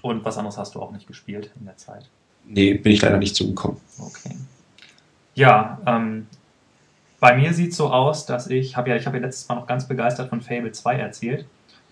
[0.02, 2.08] Und was anderes hast du auch nicht gespielt in der Zeit?
[2.44, 3.80] Nee, bin ich leider nicht zugekommen.
[3.98, 4.36] Okay.
[5.34, 6.26] Ja, ähm,
[7.18, 9.56] bei mir sieht es so aus, dass ich, habe ja, ich habe ja letztes Mal
[9.56, 11.46] noch ganz begeistert von Fable 2 erzählt.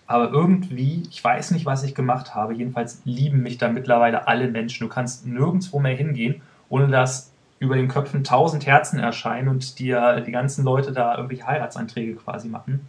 [0.07, 4.47] Aber irgendwie, ich weiß nicht, was ich gemacht habe, jedenfalls lieben mich da mittlerweile alle
[4.47, 4.87] Menschen.
[4.87, 10.21] Du kannst nirgendwo mehr hingehen, ohne dass über den Köpfen tausend Herzen erscheinen und dir
[10.21, 12.87] die ganzen Leute da irgendwelche Heiratsanträge quasi machen.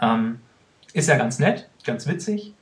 [0.00, 0.40] Ähm,
[0.92, 2.54] ist ja ganz nett, ganz witzig.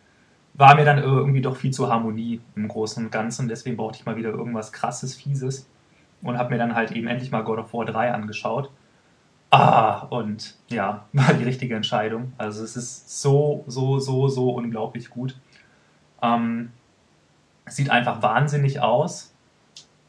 [0.54, 3.48] War mir dann irgendwie doch viel zu Harmonie im Großen und Ganzen.
[3.48, 5.68] Deswegen brauchte ich mal wieder irgendwas krasses, fieses.
[6.22, 8.70] Und habe mir dann halt eben endlich mal God of War 3 angeschaut.
[9.50, 12.32] Ah, und ja, war die richtige Entscheidung.
[12.38, 15.36] Also es ist so, so, so, so unglaublich gut.
[16.22, 16.70] Ähm,
[17.66, 19.32] sieht einfach wahnsinnig aus.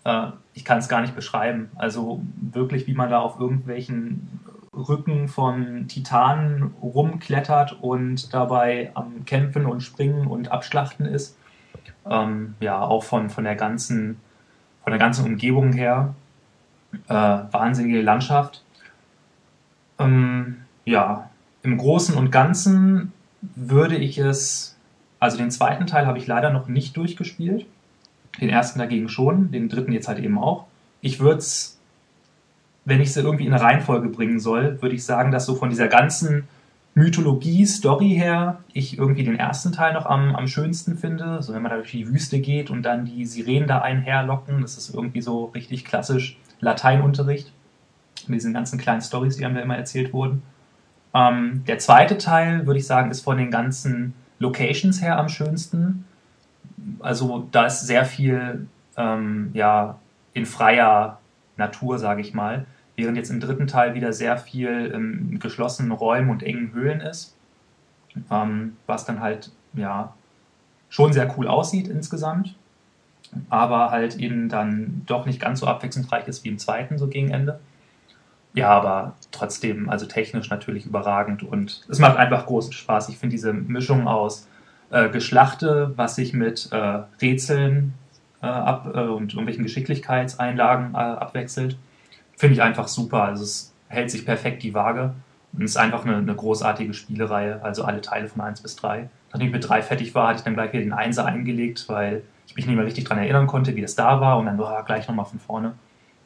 [0.03, 1.69] Äh, ich kann es gar nicht beschreiben.
[1.75, 4.39] Also wirklich, wie man da auf irgendwelchen
[4.73, 11.37] Rücken von Titanen rumklettert und dabei am Kämpfen und Springen und Abschlachten ist.
[12.09, 14.19] Ähm, ja, auch von, von der ganzen,
[14.83, 16.13] von der ganzen Umgebung her.
[17.07, 18.63] Äh, wahnsinnige Landschaft.
[19.99, 21.29] Ähm, ja,
[21.63, 24.77] im Großen und Ganzen würde ich es,
[25.19, 27.65] also den zweiten Teil habe ich leider noch nicht durchgespielt.
[28.39, 30.65] Den ersten dagegen schon, den dritten jetzt halt eben auch.
[31.01, 31.79] Ich würde es,
[32.85, 35.69] wenn ich sie irgendwie in eine Reihenfolge bringen soll, würde ich sagen, dass so von
[35.69, 36.47] dieser ganzen
[36.93, 41.43] Mythologie, Story her, ich irgendwie den ersten Teil noch am, am schönsten finde.
[41.43, 44.77] So wenn man da durch die Wüste geht und dann die Sirenen da einherlocken, das
[44.77, 47.51] ist irgendwie so richtig klassisch Lateinunterricht
[48.27, 50.41] mit diesen ganzen kleinen Stories, die einem da immer erzählt wurden.
[51.13, 56.05] Ähm, der zweite Teil, würde ich sagen, ist von den ganzen Locations her am schönsten.
[56.99, 59.99] Also da ist sehr viel ähm, ja,
[60.33, 61.19] in freier
[61.55, 62.65] Natur, sage ich mal.
[62.95, 67.35] Während jetzt im dritten Teil wieder sehr viel in geschlossenen Räumen und engen Höhlen ist.
[68.31, 70.13] Ähm, was dann halt, ja,
[70.89, 72.55] schon sehr cool aussieht insgesamt.
[73.49, 77.29] Aber halt eben dann doch nicht ganz so abwechslungsreich ist wie im zweiten, so gegen
[77.29, 77.59] Ende.
[78.57, 83.07] Ja, aber trotzdem, also technisch natürlich überragend und es macht einfach großen Spaß.
[83.09, 84.47] Ich finde diese Mischung aus
[84.89, 87.93] äh, Geschlachte, was sich mit äh, Rätseln
[88.41, 91.77] äh, ab äh, und irgendwelchen Geschicklichkeitseinlagen äh, abwechselt,
[92.35, 93.25] finde ich einfach super.
[93.25, 95.13] Also es hält sich perfekt die Waage
[95.53, 99.07] und es ist einfach eine, eine, großartige Spielereihe, also alle Teile von 1 bis 3.
[99.33, 102.23] Nachdem ich mit 3 fertig war, hatte ich dann gleich wieder den 1er eingelegt, weil
[102.47, 104.83] ich mich nicht mehr richtig daran erinnern konnte, wie das da war und dann war
[104.83, 105.73] gleich nochmal von vorne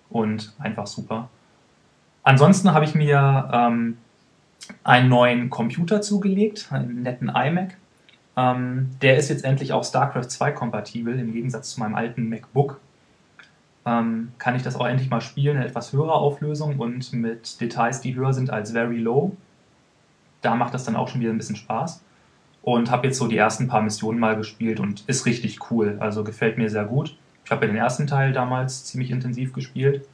[0.10, 1.28] und einfach super.
[2.24, 3.98] Ansonsten habe ich mir ähm,
[4.84, 7.78] einen neuen Computer zugelegt, einen netten iMac.
[8.38, 12.80] Ähm, der ist jetzt endlich auch StarCraft 2 kompatibel, im Gegensatz zu meinem alten MacBook.
[13.86, 18.02] Ähm, kann ich das auch endlich mal spielen in etwas höherer Auflösung und mit Details,
[18.02, 19.36] die höher sind als Very Low.
[20.42, 22.04] Da macht das dann auch schon wieder ein bisschen Spaß.
[22.62, 25.98] Und habe jetzt so die ersten paar Missionen mal gespielt und ist richtig cool.
[26.00, 27.18] Also gefällt mir sehr gut.
[27.44, 30.08] Ich habe ja den ersten Teil damals ziemlich intensiv gespielt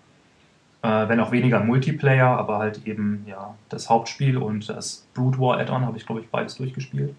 [0.87, 5.59] äh, wenn auch weniger Multiplayer, aber halt eben ja das Hauptspiel und das Brood War
[5.59, 7.13] Add-on habe ich, glaube ich, beides durchgespielt.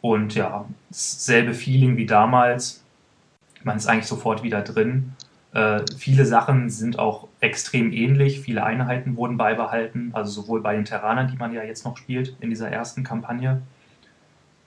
[0.00, 2.84] Und ja, dasselbe Feeling wie damals.
[3.64, 5.14] Man ist eigentlich sofort wieder drin.
[5.52, 8.40] Äh, viele Sachen sind auch extrem ähnlich.
[8.40, 10.10] Viele Einheiten wurden beibehalten.
[10.12, 13.62] Also sowohl bei den Terranern, die man ja jetzt noch spielt in dieser ersten Kampagne.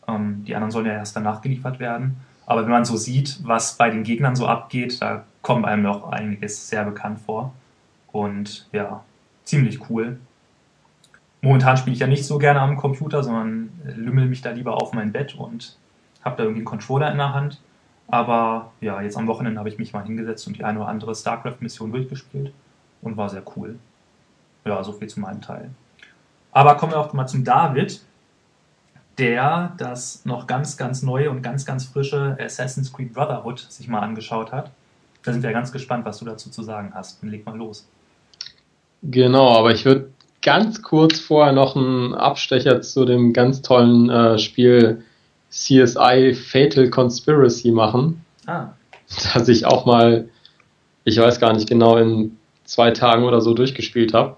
[0.09, 2.17] Ähm, die anderen sollen ja erst danach geliefert werden.
[2.45, 6.11] Aber wenn man so sieht, was bei den Gegnern so abgeht, da kommt einem noch
[6.11, 7.53] einiges sehr bekannt vor.
[8.11, 9.03] Und ja,
[9.43, 10.19] ziemlich cool.
[11.41, 14.93] Momentan spiele ich ja nicht so gerne am Computer, sondern lümmel mich da lieber auf
[14.93, 15.77] mein Bett und
[16.23, 17.61] habe da irgendwie einen Controller in der Hand.
[18.07, 21.15] Aber ja, jetzt am Wochenende habe ich mich mal hingesetzt und die eine oder andere
[21.15, 22.53] StarCraft-Mission durchgespielt
[23.01, 23.79] und war sehr cool.
[24.65, 25.69] Ja, so viel zu meinem Teil.
[26.51, 28.01] Aber kommen wir auch mal zum David,
[29.17, 33.99] der das noch ganz, ganz neue und ganz, ganz frische Assassin's Creed Brotherhood sich mal
[33.99, 34.71] angeschaut hat.
[35.23, 37.21] Da sind wir ganz gespannt, was du dazu zu sagen hast.
[37.21, 37.87] Dann leg mal los.
[39.01, 40.09] Genau, aber ich würde
[40.41, 45.03] ganz kurz vorher noch einen Abstecher zu dem ganz tollen äh, Spiel
[45.49, 48.23] CSI Fatal Conspiracy machen.
[48.45, 48.69] Ah.
[49.33, 50.29] Das ich auch mal,
[51.03, 54.37] ich weiß gar nicht genau, in zwei Tagen oder so durchgespielt habe.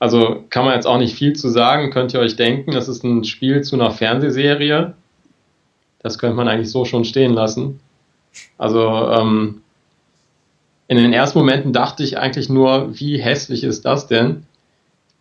[0.00, 3.04] Also kann man jetzt auch nicht viel zu sagen, könnt ihr euch denken, das ist
[3.04, 4.94] ein Spiel zu einer Fernsehserie.
[6.00, 7.78] Das könnte man eigentlich so schon stehen lassen.
[8.58, 9.61] Also ähm,
[10.98, 14.44] in den ersten Momenten dachte ich eigentlich nur, wie hässlich ist das denn?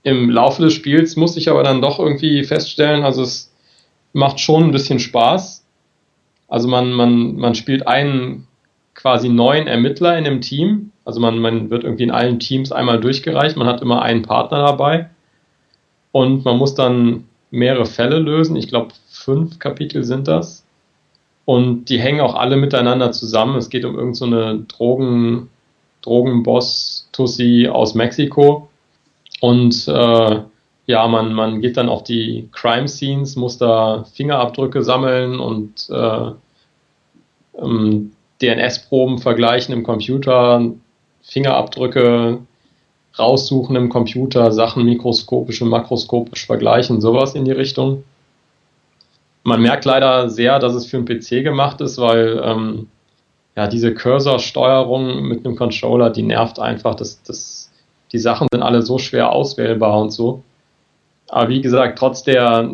[0.03, 3.53] Im Laufe des Spiels musste ich aber dann doch irgendwie feststellen, also es
[4.11, 5.63] macht schon ein bisschen Spaß.
[6.49, 8.47] Also man, man, man spielt einen
[8.95, 10.91] quasi neuen Ermittler in dem Team.
[11.05, 13.55] Also man, man wird irgendwie in allen Teams einmal durchgereicht.
[13.55, 15.09] Man hat immer einen Partner dabei.
[16.11, 18.57] Und man muss dann mehrere Fälle lösen.
[18.57, 20.65] Ich glaube, fünf Kapitel sind das.
[21.45, 23.55] Und die hängen auch alle miteinander zusammen.
[23.55, 25.49] Es geht um irgendeine so Drogen,
[26.01, 28.69] Drogenboss Tussi aus Mexiko.
[29.39, 30.39] Und äh,
[30.85, 36.31] ja, man, man geht dann auf die Crime Scenes, muss da Fingerabdrücke sammeln und äh,
[37.59, 38.11] ähm,
[38.41, 40.71] DNS-Proben vergleichen im Computer,
[41.21, 42.39] Fingerabdrücke
[43.17, 48.03] raussuchen im Computer, Sachen mikroskopisch und makroskopisch vergleichen, sowas in die Richtung.
[49.43, 52.87] Man merkt leider sehr, dass es für einen PC gemacht ist, weil ähm,
[53.55, 56.95] ja diese Cursor-Steuerung mit einem Controller, die nervt einfach.
[56.95, 57.71] Das, das,
[58.11, 60.43] die Sachen sind alle so schwer auswählbar und so.
[61.27, 62.71] Aber wie gesagt, trotz der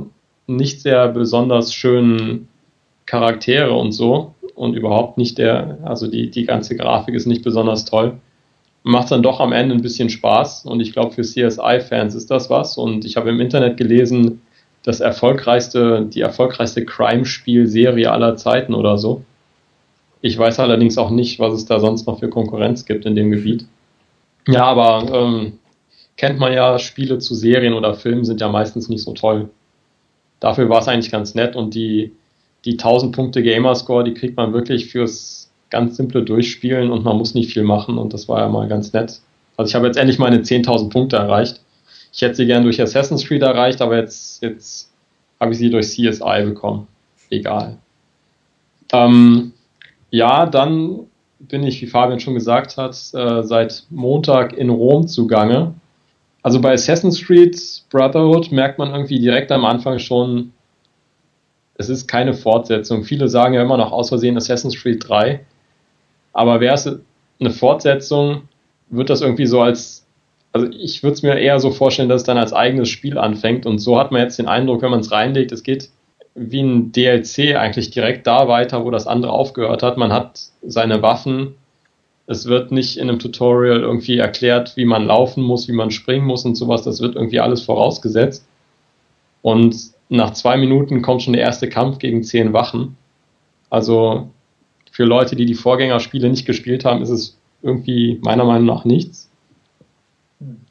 [0.47, 2.47] nicht sehr besonders schönen
[3.05, 7.85] Charaktere und so und überhaupt nicht der, also die, die ganze Grafik ist nicht besonders
[7.85, 8.17] toll,
[8.83, 12.49] macht dann doch am Ende ein bisschen Spaß und ich glaube für CSI-Fans ist das
[12.49, 14.41] was und ich habe im Internet gelesen,
[14.83, 19.23] das erfolgreichste, die erfolgreichste Crime-Spiel-Serie aller Zeiten oder so.
[20.21, 23.31] Ich weiß allerdings auch nicht, was es da sonst noch für Konkurrenz gibt in dem
[23.31, 23.65] Gebiet.
[24.47, 25.59] Ja, aber ähm,
[26.15, 29.49] kennt man ja, Spiele zu Serien oder Filmen sind ja meistens nicht so toll.
[30.39, 32.13] Dafür war es eigentlich ganz nett und die,
[32.65, 37.33] die 1000 Punkte Gamerscore, die kriegt man wirklich fürs ganz simple Durchspielen und man muss
[37.33, 39.19] nicht viel machen und das war ja mal ganz nett.
[39.57, 41.61] Also ich habe jetzt endlich meine 10.000 Punkte erreicht.
[42.13, 44.91] Ich hätte sie gern durch Assassin's Creed erreicht, aber jetzt, jetzt
[45.39, 46.87] habe ich sie durch CSI bekommen.
[47.29, 47.77] Egal.
[48.91, 49.53] Ähm,
[50.09, 51.07] ja, dann
[51.39, 55.75] bin ich, wie Fabian schon gesagt hat, äh, seit Montag in Rom zugange.
[56.41, 60.53] Also bei Assassin's Creed Brotherhood merkt man irgendwie direkt am Anfang schon,
[61.77, 63.03] es ist keine Fortsetzung.
[63.03, 65.45] Viele sagen ja immer noch aus Versehen Assassin's Creed 3.
[66.33, 66.89] Aber wäre es
[67.39, 68.43] eine Fortsetzung,
[68.89, 70.05] wird das irgendwie so als,
[70.53, 73.65] also ich würde es mir eher so vorstellen, dass es dann als eigenes Spiel anfängt.
[73.65, 75.89] Und so hat man jetzt den Eindruck, wenn man es reinlegt, es geht
[76.37, 79.97] wie ein DLC eigentlich direkt da weiter, wo das andere aufgehört hat.
[79.97, 81.55] Man hat seine Waffen,
[82.27, 86.27] es wird nicht in einem Tutorial irgendwie erklärt, wie man laufen muss, wie man springen
[86.27, 86.83] muss und sowas.
[86.83, 88.45] Das wird irgendwie alles vorausgesetzt.
[89.41, 89.75] Und
[90.09, 92.97] nach zwei Minuten kommt schon der erste Kampf gegen zehn Wachen.
[93.69, 94.29] Also
[94.91, 99.29] für Leute, die die Vorgängerspiele nicht gespielt haben, ist es irgendwie meiner Meinung nach nichts.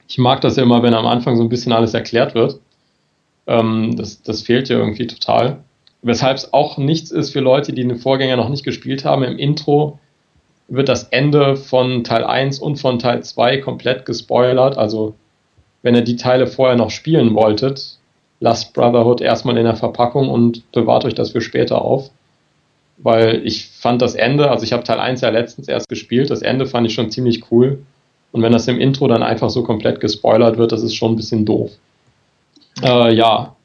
[0.09, 2.61] Ich mag das ja immer, wenn am Anfang so ein bisschen alles erklärt wird.
[3.47, 5.59] Ähm, das, das fehlt ja irgendwie total.
[6.03, 9.23] Weshalb es auch nichts ist für Leute, die den Vorgänger noch nicht gespielt haben.
[9.25, 9.99] Im Intro
[10.69, 14.79] wird das Ende von Teil 1 und von Teil 2 komplett gespoilert.
[14.79, 15.15] Also,
[15.83, 17.99] wenn ihr die Teile vorher noch spielen wolltet,
[18.41, 22.11] lasst Brotherhood erstmal in der Verpackung und bewahrt euch das für später auf.
[22.99, 26.43] Weil ich fand das Ende, also ich habe Teil 1 ja letztens erst gespielt, das
[26.43, 27.85] Ende fand ich schon ziemlich cool.
[28.33, 31.17] Und wenn das im Intro dann einfach so komplett gespoilert wird, das ist schon ein
[31.17, 31.71] bisschen doof.
[32.83, 33.57] Äh, ja.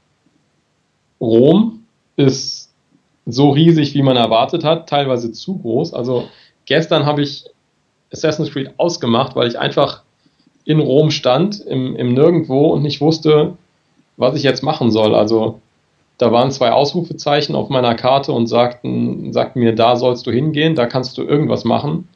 [1.19, 1.84] Rom
[2.15, 2.71] ist
[3.26, 5.93] so riesig, wie man erwartet hat, teilweise zu groß.
[5.93, 6.26] Also
[6.65, 7.45] gestern habe ich
[8.12, 10.04] Assassin's Creed ausgemacht, weil ich einfach
[10.65, 13.54] in Rom stand, im, im Nirgendwo und nicht wusste,
[14.17, 15.15] was ich jetzt machen soll.
[15.15, 15.60] Also
[16.17, 20.76] da waren zwei Ausrufezeichen auf meiner Karte und sagten, sagten mir, da sollst du hingehen,
[20.76, 22.08] da kannst du irgendwas machen.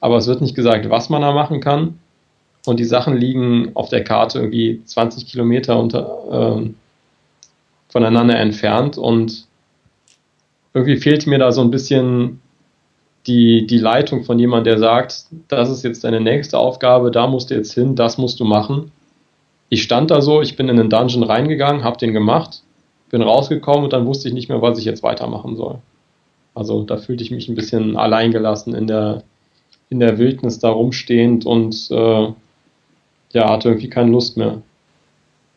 [0.00, 1.98] Aber es wird nicht gesagt, was man da machen kann.
[2.66, 6.70] Und die Sachen liegen auf der Karte irgendwie 20 Kilometer unter, äh,
[7.88, 9.46] voneinander entfernt und
[10.74, 12.40] irgendwie fehlt mir da so ein bisschen
[13.26, 17.50] die, die Leitung von jemandem, der sagt, das ist jetzt deine nächste Aufgabe, da musst
[17.50, 18.92] du jetzt hin, das musst du machen.
[19.68, 22.62] Ich stand da so, ich bin in den Dungeon reingegangen, habe den gemacht,
[23.10, 25.78] bin rausgekommen und dann wusste ich nicht mehr, was ich jetzt weitermachen soll.
[26.54, 29.22] Also da fühlte ich mich ein bisschen alleingelassen in der,
[29.88, 32.28] in der Wildnis da rumstehend und äh,
[33.32, 34.62] ja, hatte irgendwie keine Lust mehr.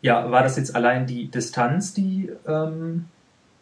[0.02, 3.06] Ja, war das jetzt allein die Distanz, die ähm,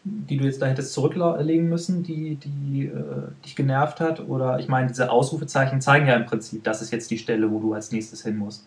[0.04, 4.28] die du jetzt da hättest zurücklegen müssen, die, die äh, dich genervt hat?
[4.28, 7.60] Oder ich meine, diese Ausrufezeichen zeigen ja im Prinzip, das ist jetzt die Stelle, wo
[7.60, 8.65] du als nächstes hin musst.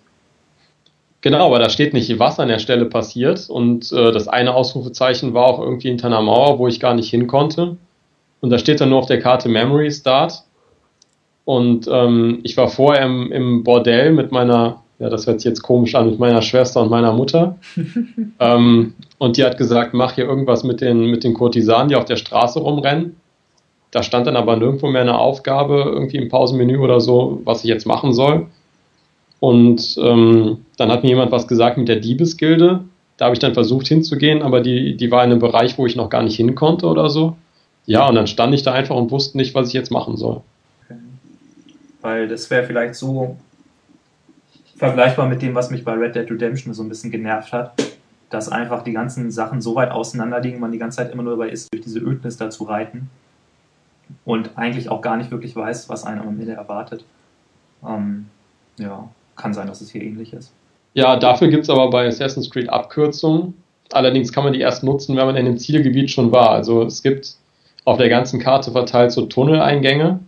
[1.23, 3.49] Genau, aber da steht nicht, was an der Stelle passiert.
[3.49, 7.11] Und äh, das eine Ausrufezeichen war auch irgendwie hinter einer Mauer, wo ich gar nicht
[7.11, 7.77] hin konnte.
[8.41, 10.45] Und da steht dann nur auf der Karte Memory Start.
[11.45, 15.63] Und ähm, ich war vorher im, im Bordell mit meiner ja, das hört sich jetzt
[15.63, 17.59] komisch an mit meiner Schwester und meiner Mutter.
[18.41, 22.05] ähm, und die hat gesagt, mach hier irgendwas mit den, mit den Kurtisanen, die auf
[22.05, 23.17] der Straße rumrennen.
[23.91, 27.71] Da stand dann aber nirgendwo mehr eine Aufgabe, irgendwie im Pausenmenü oder so, was ich
[27.71, 28.47] jetzt machen soll.
[29.41, 32.85] Und ähm, dann hat mir jemand was gesagt mit der Diebesgilde.
[33.17, 35.97] Da habe ich dann versucht hinzugehen, aber die, die war in einem Bereich, wo ich
[35.97, 37.37] noch gar nicht hin konnte oder so.
[37.87, 40.41] Ja, und dann stand ich da einfach und wusste nicht, was ich jetzt machen soll.
[40.85, 40.99] Okay.
[42.01, 43.37] Weil das wäre vielleicht so
[44.85, 47.73] vergleichbar mit dem, was mich bei Red Dead Redemption so ein bisschen genervt hat,
[48.31, 51.37] dass einfach die ganzen Sachen so weit auseinander liegen, man die ganze Zeit immer nur
[51.37, 53.09] dabei ist, durch diese Ödnis da zu reiten
[54.25, 57.05] und eigentlich auch gar nicht wirklich weiß, was einen am Ende erwartet.
[57.87, 58.27] Ähm,
[58.79, 60.53] ja, kann sein, dass es hier ähnlich ist.
[60.95, 63.55] Ja, dafür gibt es aber bei Assassin's Creed Abkürzungen.
[63.93, 66.51] Allerdings kann man die erst nutzen, wenn man in dem Zielgebiet schon war.
[66.51, 67.35] Also es gibt
[67.85, 70.21] auf der ganzen Karte verteilt so Tunneleingänge.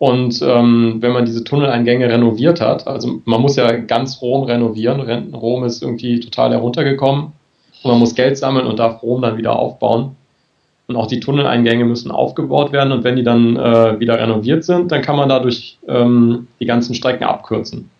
[0.00, 5.34] Und ähm, wenn man diese Tunneleingänge renoviert hat, also man muss ja ganz Rom renovieren.
[5.34, 7.32] Rom ist irgendwie total heruntergekommen.
[7.82, 10.16] Und man muss Geld sammeln und darf Rom dann wieder aufbauen.
[10.86, 12.92] Und auch die Tunneleingänge müssen aufgebaut werden.
[12.92, 16.94] Und wenn die dann äh, wieder renoviert sind, dann kann man dadurch ähm, die ganzen
[16.94, 17.90] Strecken abkürzen.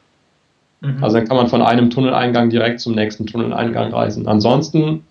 [0.81, 1.05] Mhm.
[1.05, 4.27] Also dann kann man von einem Tunneleingang direkt zum nächsten Tunneleingang reisen.
[4.27, 5.05] Ansonsten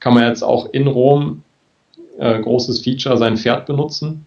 [0.00, 1.44] kann man jetzt auch in Rom
[2.18, 4.26] äh, großes Feature sein Pferd benutzen.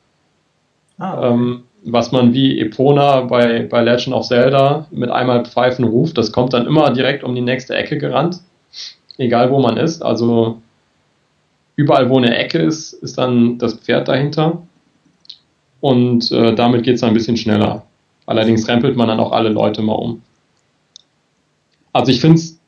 [0.97, 1.27] Ah, okay.
[1.33, 6.31] ähm, was man wie Epona bei, bei Legend of Zelda mit einmal Pfeifen ruft, das
[6.31, 8.39] kommt dann immer direkt um die nächste Ecke gerannt,
[9.17, 10.01] egal wo man ist.
[10.01, 10.61] Also
[11.75, 14.61] überall, wo eine Ecke ist, ist dann das Pferd dahinter.
[15.81, 17.85] Und äh, damit geht es ein bisschen schneller.
[18.25, 20.21] Allerdings rempelt man dann auch alle Leute mal um.
[21.93, 22.59] Also ich finde es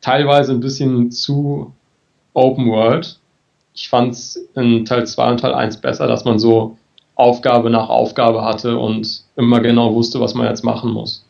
[0.00, 1.72] teilweise ein bisschen zu
[2.34, 3.18] Open World.
[3.74, 6.76] Ich fand es in Teil 2 und Teil 1 besser, dass man so
[7.14, 11.24] Aufgabe nach Aufgabe hatte und immer genau wusste, was man jetzt machen muss.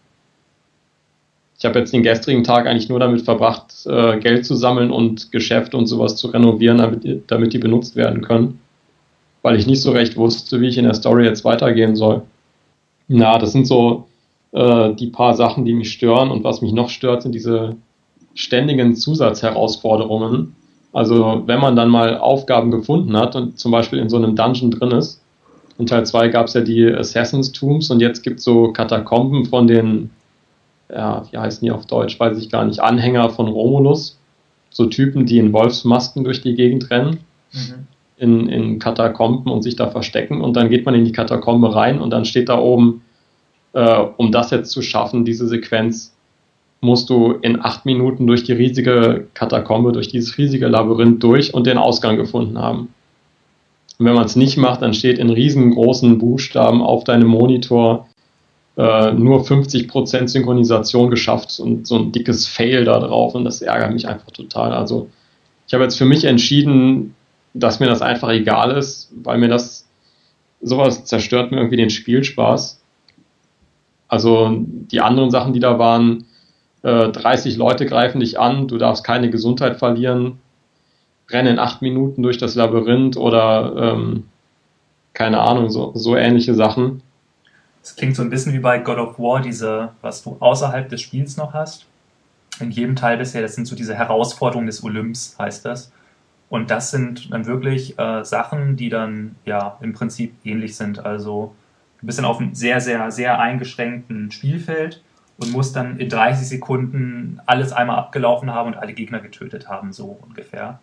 [1.58, 5.30] Ich habe jetzt den gestrigen Tag eigentlich nur damit verbracht, äh, Geld zu sammeln und
[5.30, 8.60] Geschäfte und sowas zu renovieren, damit, damit die benutzt werden können,
[9.42, 12.22] weil ich nicht so recht wusste, wie ich in der Story jetzt weitergehen soll.
[13.06, 14.06] Na, das sind so
[14.52, 16.30] äh, die paar Sachen, die mich stören.
[16.30, 17.76] Und was mich noch stört, sind diese
[18.34, 20.54] ständigen Zusatzherausforderungen.
[20.92, 24.70] Also wenn man dann mal Aufgaben gefunden hat und zum Beispiel in so einem Dungeon
[24.70, 25.21] drin ist,
[25.78, 29.46] in Teil 2 gab es ja die Assassins Tombs und jetzt gibt es so Katakomben
[29.46, 30.10] von den,
[30.90, 34.18] ja, wie heißen die auf Deutsch, weiß ich gar nicht, Anhänger von Romulus.
[34.70, 37.20] So Typen, die in Wolfsmasken durch die Gegend rennen,
[37.52, 37.86] mhm.
[38.16, 40.40] in, in Katakomben und sich da verstecken.
[40.40, 43.02] Und dann geht man in die Katakombe rein und dann steht da oben
[43.72, 46.14] äh, um das jetzt zu schaffen, diese Sequenz,
[46.80, 51.66] musst du in acht Minuten durch die riesige Katakombe, durch dieses riesige Labyrinth durch und
[51.66, 52.88] den Ausgang gefunden haben.
[54.02, 58.08] Und wenn man es nicht macht, dann steht in riesengroßen Buchstaben auf deinem Monitor
[58.76, 63.92] äh, nur 50% Synchronisation geschafft und so ein dickes Fail da drauf und das ärgert
[63.92, 64.72] mich einfach total.
[64.72, 65.08] Also
[65.68, 67.14] ich habe jetzt für mich entschieden,
[67.54, 69.86] dass mir das einfach egal ist, weil mir das
[70.60, 72.82] sowas zerstört mir irgendwie den Spielspaß.
[74.08, 76.24] Also die anderen Sachen, die da waren,
[76.82, 80.40] äh, 30 Leute greifen dich an, du darfst keine Gesundheit verlieren,
[81.32, 84.24] rennen acht Minuten durch das Labyrinth oder ähm,
[85.14, 87.02] keine Ahnung, so, so ähnliche Sachen.
[87.82, 91.00] Das klingt so ein bisschen wie bei God of War, diese, was du außerhalb des
[91.00, 91.86] Spiels noch hast.
[92.60, 95.92] In jedem Teil bisher, das sind so diese Herausforderungen des Olymps, heißt das.
[96.48, 101.04] Und das sind dann wirklich äh, Sachen, die dann ja im Prinzip ähnlich sind.
[101.04, 101.54] Also
[102.02, 105.00] Du bist dann auf einem sehr, sehr, sehr eingeschränkten Spielfeld
[105.38, 109.92] und musst dann in 30 Sekunden alles einmal abgelaufen haben und alle Gegner getötet haben,
[109.92, 110.80] so ungefähr.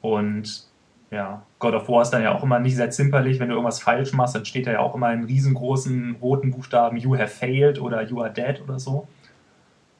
[0.00, 0.64] Und
[1.10, 3.80] ja, God of War ist dann ja auch immer nicht sehr zimperlich, wenn du irgendwas
[3.80, 7.80] falsch machst, dann steht da ja auch immer in riesengroßen roten Buchstaben You have failed
[7.80, 9.06] oder You are dead oder so,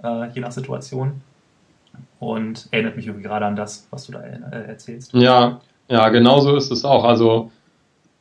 [0.02, 1.22] äh, je nach Situation.
[2.20, 5.12] Und erinnert mich irgendwie gerade an das, was du da äh, erzählst.
[5.14, 7.04] Ja, ja, genau so ist es auch.
[7.04, 7.50] Also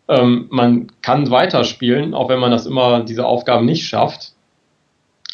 [0.08, 4.34] ähm, man kann weiterspielen, auch wenn man das immer, diese Aufgaben nicht schafft.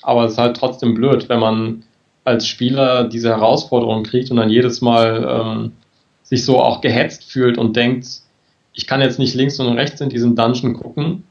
[0.01, 1.84] Aber es ist halt trotzdem blöd, wenn man
[2.25, 5.71] als Spieler diese Herausforderung kriegt und dann jedes Mal ähm,
[6.36, 8.08] sich so auch gehetzt fühlt und denkt,
[8.74, 11.24] ich kann jetzt nicht links und rechts in diesen Dungeon gucken,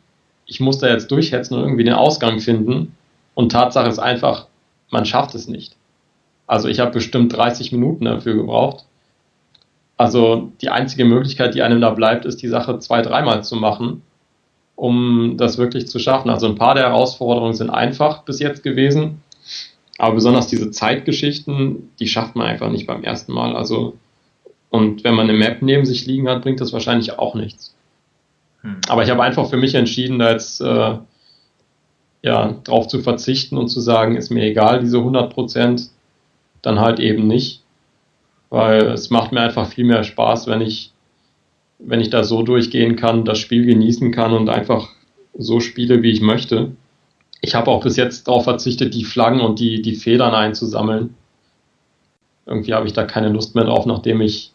[0.46, 2.94] ich muss da jetzt durchhetzen und irgendwie den Ausgang finden.
[3.34, 4.46] Und Tatsache ist einfach,
[4.90, 5.76] man schafft es nicht.
[6.46, 8.84] Also ich habe bestimmt 30 Minuten dafür gebraucht
[10.02, 14.02] also die einzige Möglichkeit, die einem da bleibt, ist die Sache zwei, dreimal zu machen,
[14.74, 16.28] um das wirklich zu schaffen.
[16.28, 19.22] Also ein paar der Herausforderungen sind einfach bis jetzt gewesen,
[19.98, 23.54] aber besonders diese Zeitgeschichten, die schafft man einfach nicht beim ersten Mal.
[23.54, 23.94] Also
[24.72, 27.76] und wenn man eine Map neben sich liegen hat, bringt das wahrscheinlich auch nichts.
[28.62, 28.80] Hm.
[28.88, 30.98] Aber ich habe einfach für mich entschieden, da jetzt äh,
[32.22, 35.90] ja drauf zu verzichten und zu sagen, ist mir egal, diese 100 Prozent,
[36.62, 37.62] dann halt eben nicht
[38.52, 40.92] weil es macht mir einfach viel mehr Spaß, wenn ich,
[41.78, 44.90] wenn ich da so durchgehen kann, das Spiel genießen kann und einfach
[45.32, 46.72] so spiele, wie ich möchte.
[47.40, 51.14] Ich habe auch bis jetzt darauf verzichtet, die Flaggen und die, die Federn einzusammeln.
[52.44, 54.51] Irgendwie habe ich da keine Lust mehr drauf, nachdem ich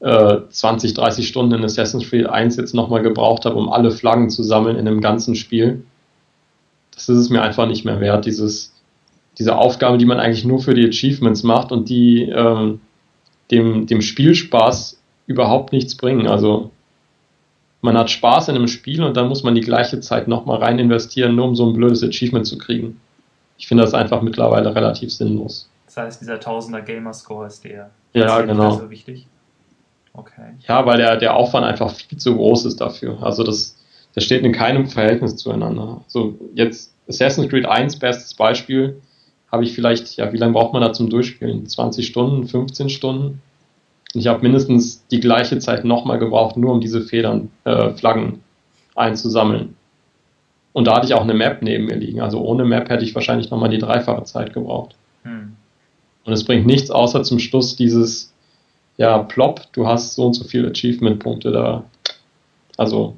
[0.00, 4.44] 20, 30 Stunden in Assassin's Creed 1 jetzt nochmal gebraucht habe, um alle Flaggen zu
[4.44, 5.82] sammeln in dem ganzen Spiel.
[6.94, 8.72] Das ist es mir einfach nicht mehr wert, dieses,
[9.38, 12.80] diese Aufgabe, die man eigentlich nur für die Achievements macht und die ähm,
[13.50, 16.28] dem, dem Spielspaß überhaupt nichts bringen.
[16.28, 16.70] Also
[17.80, 20.78] man hat Spaß in einem Spiel und dann muss man die gleiche Zeit nochmal rein
[20.78, 23.00] investieren, nur um so ein blödes Achievement zu kriegen.
[23.56, 25.68] ich finde das einfach mittlerweile relativ sinnlos.
[25.86, 28.72] Das heißt, dieser Tausender Gamerscore ist der ja, genau.
[28.72, 29.26] so wichtig.
[30.12, 30.54] Okay.
[30.66, 33.22] Ja, weil der, der Aufwand einfach viel zu groß ist dafür.
[33.22, 33.76] Also das,
[34.14, 36.02] das steht in keinem Verhältnis zueinander.
[36.08, 39.00] So jetzt Assassin's Creed 1, bestes Beispiel,
[39.50, 41.66] habe ich vielleicht, ja, wie lange braucht man da zum Durchspielen?
[41.66, 43.40] 20 Stunden, 15 Stunden?
[44.14, 48.40] Ich habe mindestens die gleiche Zeit nochmal gebraucht, nur um diese Federn, äh, Flaggen
[48.94, 49.76] einzusammeln.
[50.72, 52.20] Und da hatte ich auch eine Map neben mir liegen.
[52.20, 54.94] Also ohne Map hätte ich wahrscheinlich nochmal die dreifache Zeit gebraucht.
[55.22, 55.56] Hm.
[56.24, 58.27] Und es bringt nichts außer zum Schluss dieses,
[58.98, 61.84] ja, plop, du hast so und so viele Achievement-Punkte da.
[62.76, 63.16] Also,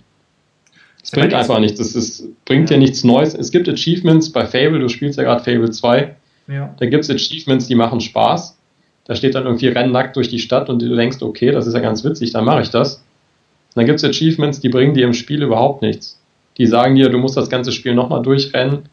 [1.03, 1.81] es bringt einfach nichts.
[1.81, 2.77] Es ist, bringt ja.
[2.77, 3.35] dir nichts Neues.
[3.35, 6.15] Es gibt Achievements bei Fable, du spielst ja gerade Fable 2.
[6.49, 6.75] Ja.
[6.79, 8.59] Da gibt es Achievements, die machen Spaß.
[9.07, 11.75] Da steht dann irgendwie Renn nackt durch die Stadt und du denkst, okay, das ist
[11.75, 12.97] ja ganz witzig, dann mache ich das.
[12.97, 16.21] Und dann gibt es Achievements, die bringen dir im Spiel überhaupt nichts.
[16.59, 18.89] Die sagen dir, du musst das ganze Spiel nochmal durchrennen,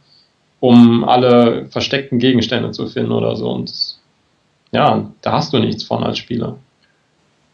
[0.61, 3.51] um alle versteckten Gegenstände zu finden oder so.
[3.51, 3.97] Und
[4.71, 6.57] ja, da hast du nichts von als Spieler.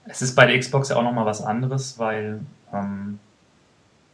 [0.05, 2.41] Es ist bei der Xbox ja auch nochmal was anderes, weil
[2.73, 3.19] ähm,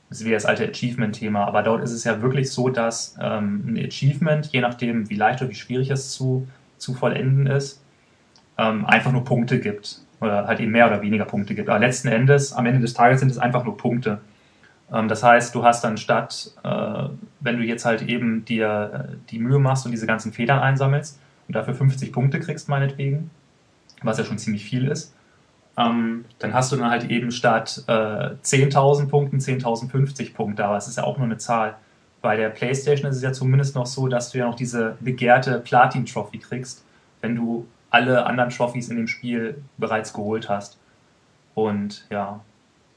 [0.10, 3.86] das ist das alte Achievement-Thema, aber dort ist es ja wirklich so, dass ähm, ein
[3.86, 7.82] Achievement, je nachdem wie leicht oder wie schwierig es zu, zu vollenden ist,
[8.58, 10.02] ähm, einfach nur Punkte gibt.
[10.20, 11.70] Oder halt eben mehr oder weniger Punkte gibt.
[11.70, 14.20] Aber letzten Endes, am Ende des Tages sind es einfach nur Punkte.
[14.92, 17.04] Ähm, das heißt, du hast dann statt, äh,
[17.40, 21.20] wenn du jetzt halt eben dir äh, die Mühe machst und diese ganzen Federn einsammelst
[21.48, 23.30] und dafür 50 Punkte kriegst, meinetwegen,
[24.02, 25.14] was ja schon ziemlich viel ist,
[25.80, 30.66] ähm, dann hast du dann halt eben statt äh, 10.000 Punkten 10.050 Punkte.
[30.66, 31.76] Aber es ist ja auch nur eine Zahl.
[32.22, 35.60] Bei der PlayStation ist es ja zumindest noch so, dass du ja noch diese begehrte
[35.60, 36.84] Platin-Trophy kriegst,
[37.22, 40.78] wenn du alle anderen Trophys in dem Spiel bereits geholt hast.
[41.56, 42.42] Und ja,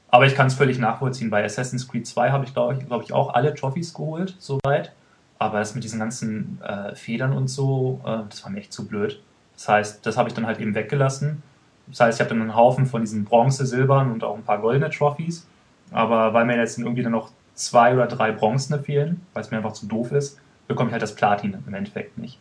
[0.09, 1.29] aber ich kann es völlig nachvollziehen.
[1.29, 4.91] Bei Assassin's Creed 2 habe ich, glaube ich, glaub ich, auch alle Trophys geholt, soweit.
[5.39, 8.87] Aber das mit diesen ganzen äh, Federn und so, äh, das war mir echt zu
[8.87, 9.21] blöd.
[9.55, 11.41] Das heißt, das habe ich dann halt eben weggelassen.
[11.87, 14.59] Das heißt, ich habe dann einen Haufen von diesen Bronze, Silbern und auch ein paar
[14.59, 15.47] goldene Trophys.
[15.91, 19.57] Aber weil mir jetzt irgendwie dann noch zwei oder drei Bronzene fehlen, weil es mir
[19.57, 22.39] einfach zu doof ist, bekomme ich halt das Platin im Endeffekt nicht.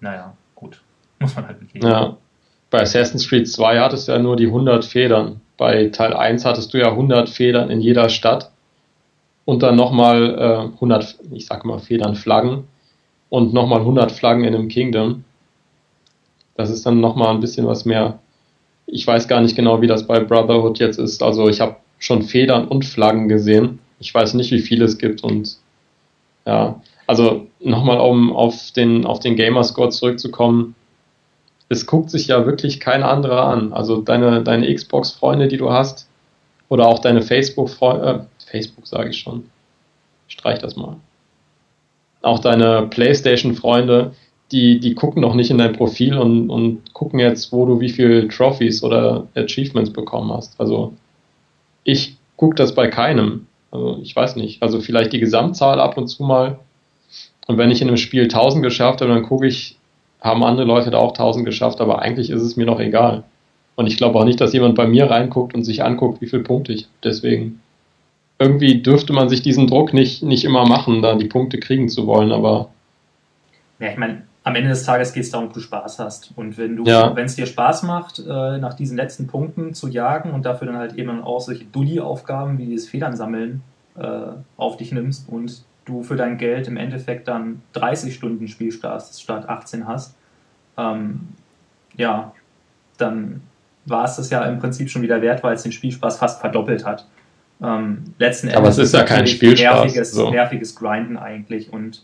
[0.00, 0.80] Naja, gut.
[1.20, 1.88] Muss man halt mitleben.
[1.88, 2.16] Ja.
[2.70, 5.42] Bei Assassin's Creed 2 hattest du ja nur die 100 Federn.
[5.58, 8.50] Bei Teil 1 hattest du ja 100 Federn in jeder Stadt.
[9.44, 12.64] Und dann nochmal äh, 100, ich sag mal Federn, Flaggen.
[13.28, 15.24] Und nochmal 100 Flaggen in einem Kingdom.
[16.54, 18.18] Das ist dann nochmal ein bisschen was mehr.
[18.92, 21.22] Ich weiß gar nicht genau, wie das bei Brotherhood jetzt ist.
[21.22, 23.80] Also ich habe schon Federn und Flaggen gesehen.
[23.98, 25.56] Ich weiß nicht, wie viele es gibt und
[26.46, 30.74] ja, also nochmal um auf den, auf den Gamerscore zurückzukommen
[31.72, 33.72] es guckt sich ja wirklich kein anderer an.
[33.72, 36.06] Also deine, deine Xbox-Freunde, die du hast,
[36.68, 39.50] oder auch deine Facebook-Freunde, äh, Facebook sage ich schon,
[40.28, 40.96] streich das mal.
[42.20, 44.14] Auch deine PlayStation-Freunde,
[44.52, 47.88] die, die gucken noch nicht in dein Profil und, und gucken jetzt, wo du wie
[47.88, 50.60] viel Trophies oder Achievements bekommen hast.
[50.60, 50.92] Also
[51.84, 53.46] ich gucke das bei keinem.
[53.70, 54.62] Also ich weiß nicht.
[54.62, 56.58] Also vielleicht die Gesamtzahl ab und zu mal.
[57.46, 59.78] Und wenn ich in einem Spiel 1000 geschafft habe, dann gucke ich,
[60.20, 63.24] haben andere Leute da auch 1000 geschafft, aber eigentlich ist es mir noch egal.
[63.74, 66.42] Und ich glaube auch nicht, dass jemand bei mir reinguckt und sich anguckt, wie viele
[66.42, 66.92] Punkte ich habe.
[67.04, 67.60] Deswegen
[68.38, 72.06] irgendwie dürfte man sich diesen Druck nicht, nicht immer machen, da die Punkte kriegen zu
[72.06, 72.70] wollen, aber.
[73.78, 76.32] Ja, ich meine, am Ende des Tages geht es darum, ob du Spaß hast.
[76.36, 77.14] Und wenn du, ja.
[77.14, 80.76] wenn es dir Spaß macht, äh, nach diesen letzten Punkten zu jagen und dafür dann
[80.76, 83.62] halt eben auch solche Dulli-Aufgaben wie dieses Federn sammeln
[83.96, 89.20] äh, auf dich nimmst und du für dein Geld im Endeffekt dann 30 Stunden Spielspaß
[89.20, 90.16] statt 18 hast,
[90.76, 91.28] ähm,
[91.96, 92.32] ja,
[92.98, 93.42] dann
[93.84, 96.84] war es das ja im Prinzip schon wieder wert, weil es den Spielspaß fast verdoppelt
[96.84, 97.06] hat.
[97.62, 99.84] Ähm, letzten Endes Aber es ist ja kein Spielspaß.
[99.84, 100.30] Nerviges, so.
[100.30, 102.02] nerviges Grinden eigentlich und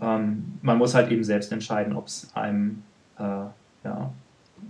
[0.00, 2.82] ähm, man muss halt eben selbst entscheiden, ob es einem
[3.18, 4.10] äh, ja,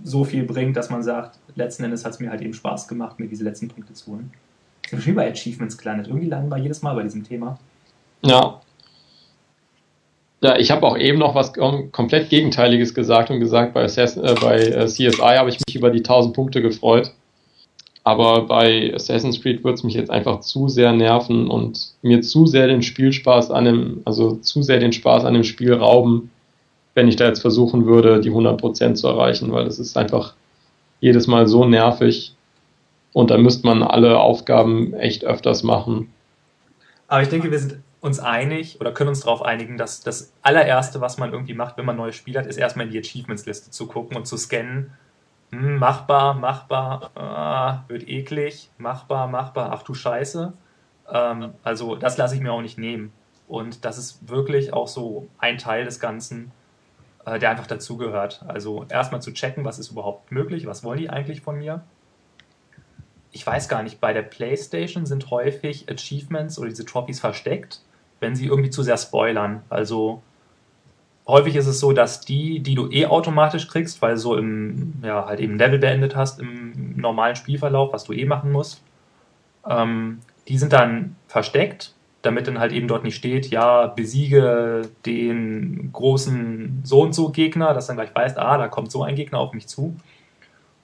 [0.03, 3.19] so viel bringt, dass man sagt, letzten Endes hat es mir halt eben Spaß gemacht,
[3.19, 4.33] mir diese letzten Punkte zu holen.
[4.91, 6.09] Wir schon bei Achievements gelandet.
[6.09, 7.59] Irgendwie landen wir jedes Mal bei diesem Thema.
[8.23, 8.61] Ja.
[10.43, 14.35] Ja, ich habe auch eben noch was komplett Gegenteiliges gesagt und gesagt, bei, Assassin, äh,
[14.35, 17.15] bei äh, CSI habe ich mich über die 1000 Punkte gefreut.
[18.05, 22.47] Aber bei Assassin's Creed wird es mich jetzt einfach zu sehr nerven und mir zu
[22.47, 26.31] sehr den Spielspaß an dem, also zu sehr den Spaß an dem Spiel rauben,
[26.93, 30.35] wenn ich da jetzt versuchen würde, die 100% zu erreichen, weil das ist einfach
[31.01, 32.35] jedes Mal so nervig
[33.15, 36.13] und da müsste man alle Aufgaben echt öfters machen.
[37.09, 41.01] Aber ich denke, wir sind uns einig oder können uns darauf einigen, dass das allererste,
[41.01, 43.71] was man irgendwie macht, wenn man ein neues Spiel hat, ist erstmal in die Achievements-Liste
[43.71, 44.93] zu gucken und zu scannen.
[45.55, 50.53] Hm, machbar, machbar, ah, wird eklig, machbar, machbar, ach du Scheiße.
[51.13, 53.13] Ähm, also das lasse ich mir auch nicht nehmen.
[53.47, 56.51] Und das ist wirklich auch so ein Teil des Ganzen,
[57.25, 58.45] äh, der einfach dazugehört.
[58.49, 61.85] Also erstmal zu checken, was ist überhaupt möglich, was wollen die eigentlich von mir.
[63.31, 67.81] Ich weiß gar nicht, bei der PlayStation sind häufig Achievements oder diese Trophies versteckt,
[68.19, 69.63] wenn sie irgendwie zu sehr spoilern.
[69.69, 70.23] Also
[71.27, 75.27] häufig ist es so, dass die, die du eh automatisch kriegst, weil so im, ja,
[75.27, 78.83] halt eben Level beendet hast im normalen Spielverlauf, was du eh machen musst,
[79.69, 85.91] ähm, die sind dann versteckt, damit dann halt eben dort nicht steht, ja, besiege den
[85.93, 89.39] großen so und so Gegner, dass dann gleich weißt, ah, da kommt so ein Gegner
[89.39, 89.97] auf mich zu.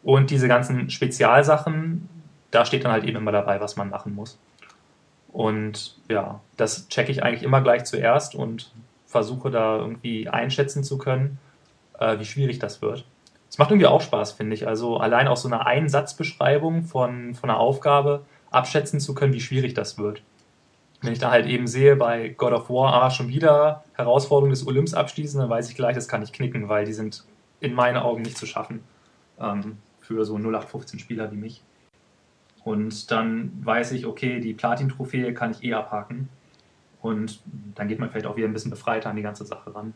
[0.03, 2.09] Und diese ganzen Spezialsachen,
[2.51, 4.39] da steht dann halt eben immer dabei, was man machen muss.
[5.33, 8.73] Und ja, das checke ich eigentlich immer gleich zuerst und
[9.11, 11.39] versuche da irgendwie einschätzen zu können,
[11.99, 13.05] äh, wie schwierig das wird.
[13.49, 14.69] Es macht irgendwie auch Spaß, finde ich.
[14.69, 19.75] Also allein aus so einer Einsatzbeschreibung von, von einer Aufgabe abschätzen zu können, wie schwierig
[19.75, 20.23] das wird.
[21.03, 24.65] Wenn ich da halt eben sehe bei God of War, ah, schon wieder Herausforderung des
[24.67, 27.25] Olymps abschließen, dann weiß ich gleich, das kann ich knicken, weil die sind
[27.59, 28.85] in meinen Augen nicht zu schaffen
[29.41, 31.63] ähm, für so 0815 Spieler wie mich.
[32.63, 36.29] Und dann weiß ich, okay, die Platin-Trophäe kann ich eh abhaken.
[37.03, 37.41] Und
[37.75, 39.95] dann geht man vielleicht auch wieder ein bisschen befreiter an die ganze Sache ran.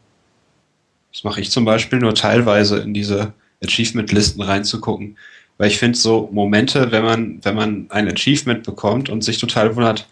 [1.12, 3.32] Das mache ich zum Beispiel nur teilweise in diese
[3.62, 5.16] Achievement-Listen reinzugucken.
[5.58, 9.76] Weil ich finde so Momente, wenn man, wenn man ein Achievement bekommt und sich total
[9.76, 10.08] wundert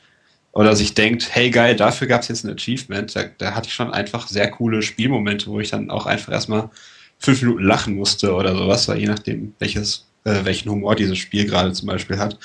[0.52, 3.74] oder sich denkt, hey geil, dafür gab es jetzt ein Achievement, da, da hatte ich
[3.74, 6.70] schon einfach sehr coole Spielmomente, wo ich dann auch einfach erstmal
[7.18, 11.46] fünf Minuten lachen musste oder sowas, weil je nachdem, welches, äh, welchen Humor dieses Spiel
[11.46, 12.38] gerade zum Beispiel hat.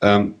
[0.00, 0.36] Ähm,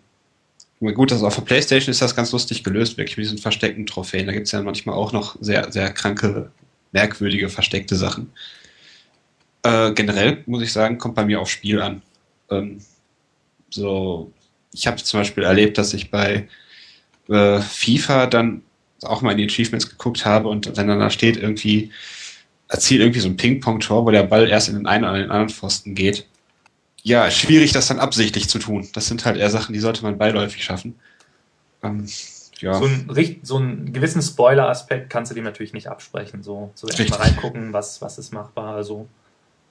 [0.80, 4.26] gut, also auf der Playstation ist das ganz lustig gelöst, wirklich mit diesen versteckten Trophäen.
[4.26, 6.50] Da gibt es ja manchmal auch noch sehr, sehr kranke,
[6.92, 8.32] merkwürdige, versteckte Sachen.
[9.62, 12.02] Äh, generell muss ich sagen, kommt bei mir aufs Spiel an.
[12.50, 12.80] Ähm,
[13.70, 14.32] so,
[14.72, 16.48] ich habe zum Beispiel erlebt, dass ich bei
[17.28, 18.62] äh, FIFA dann
[19.02, 21.90] auch mal in die Achievements geguckt habe und wenn dann da steht irgendwie,
[22.68, 25.50] erzielt irgendwie so ein Ping-Pong-Tor, wo der Ball erst in den einen oder den anderen
[25.50, 26.26] Pfosten geht.
[27.08, 28.86] Ja, schwierig, das dann absichtlich zu tun.
[28.92, 30.94] Das sind halt eher Sachen, die sollte man beiläufig schaffen.
[31.82, 32.06] Ähm,
[32.58, 32.74] ja.
[32.74, 36.42] so, einen, so einen gewissen Spoiler-Aspekt kannst du dem natürlich nicht absprechen.
[36.42, 38.74] So, so erstmal reingucken, was, was ist machbar.
[38.74, 39.08] Also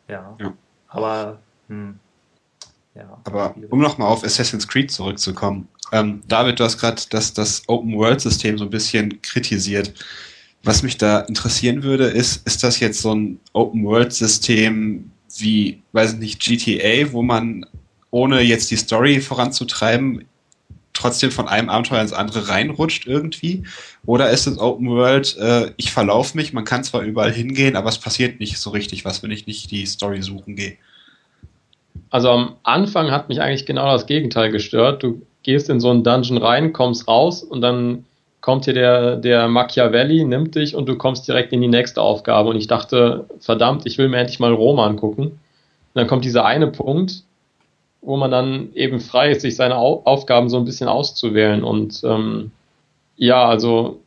[0.07, 0.35] ja.
[0.39, 0.53] ja.
[0.87, 1.99] Aber, hm,
[2.95, 3.21] ja.
[3.25, 5.67] Aber um nochmal auf Assassin's Creed zurückzukommen.
[5.91, 9.93] Ähm, David, du hast gerade das, das Open-World-System so ein bisschen kritisiert.
[10.63, 16.19] Was mich da interessieren würde, ist, ist das jetzt so ein Open-World-System wie, weiß ich
[16.19, 17.65] nicht, GTA, wo man
[18.11, 20.25] ohne jetzt die Story voranzutreiben
[20.93, 23.63] trotzdem von einem Abenteuer ins andere reinrutscht irgendwie?
[24.05, 27.89] Oder ist es Open World, äh, ich verlaufe mich, man kann zwar überall hingehen, aber
[27.89, 30.77] es passiert nicht so richtig was, wenn ich nicht die Story suchen gehe?
[32.09, 35.03] Also am Anfang hat mich eigentlich genau das Gegenteil gestört.
[35.03, 38.05] Du gehst in so einen Dungeon rein, kommst raus und dann
[38.47, 42.47] kommt hier der, der Machiavelli, nimmt dich und du kommst direkt in die nächste Aufgabe.
[42.51, 45.23] Und ich dachte, verdammt, ich will mir endlich mal Rom angucken.
[45.23, 45.39] Und
[45.95, 47.23] dann kommt dieser eine Punkt,
[48.01, 51.61] wo man dann eben frei ist, sich seine Au Aufgaben so ein bisschen auszuwählen.
[51.61, 52.51] Und ähm,
[53.17, 53.99] ja, also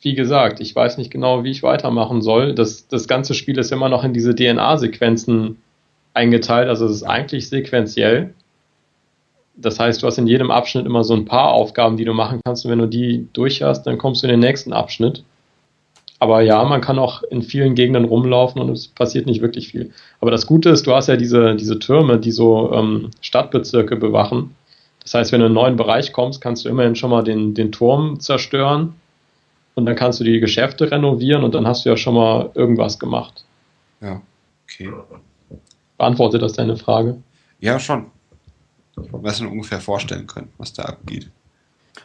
[0.00, 2.56] wie gesagt, ich weiß nicht genau, wie ich weitermachen soll.
[2.56, 5.58] Das, das ganze Spiel ist immer noch in diese DNA-Sequenzen
[6.12, 8.34] eingeteilt, also es ist eigentlich sequenziell.
[9.62, 12.40] Das heißt, du hast in jedem Abschnitt immer so ein paar Aufgaben, die du machen
[12.44, 15.24] kannst und wenn du die durch hast, dann kommst du in den nächsten Abschnitt.
[16.18, 19.90] Aber ja, man kann auch in vielen Gegenden rumlaufen und es passiert nicht wirklich viel.
[20.20, 24.54] Aber das Gute ist, du hast ja diese, diese Türme, die so ähm, Stadtbezirke bewachen.
[25.02, 27.54] Das heißt, wenn du in einen neuen Bereich kommst, kannst du immerhin schon mal den,
[27.54, 28.94] den Turm zerstören
[29.74, 32.98] und dann kannst du die Geschäfte renovieren und dann hast du ja schon mal irgendwas
[32.98, 33.44] gemacht.
[34.02, 34.20] Ja,
[34.64, 34.92] okay.
[35.96, 37.16] Beantwortet das deine Frage?
[37.60, 38.06] Ja, schon.
[39.04, 41.30] Ich weiß mir ungefähr vorstellen können, was da abgeht.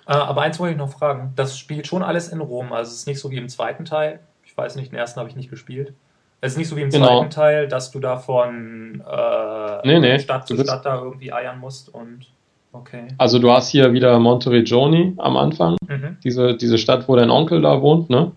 [0.07, 1.33] Äh, aber eins wollte ich noch fragen.
[1.35, 2.73] Das spielt schon alles in Rom.
[2.73, 4.19] Also es ist nicht so wie im zweiten Teil.
[4.43, 5.93] Ich weiß nicht, den ersten habe ich nicht gespielt.
[6.41, 7.07] Es ist nicht so wie im genau.
[7.07, 10.19] zweiten Teil, dass du da von äh, nee, nee.
[10.19, 12.27] Stadt zu Stadt da irgendwie eiern musst und
[12.71, 13.07] okay.
[13.17, 16.17] Also du hast hier wieder Monteregioni am Anfang, mhm.
[16.23, 18.31] diese, diese Stadt, wo dein Onkel da wohnt, ne?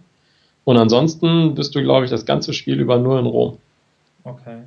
[0.64, 3.59] Und ansonsten bist du, glaube ich, das ganze Spiel über nur in Rom.
[4.24, 4.59] Okay.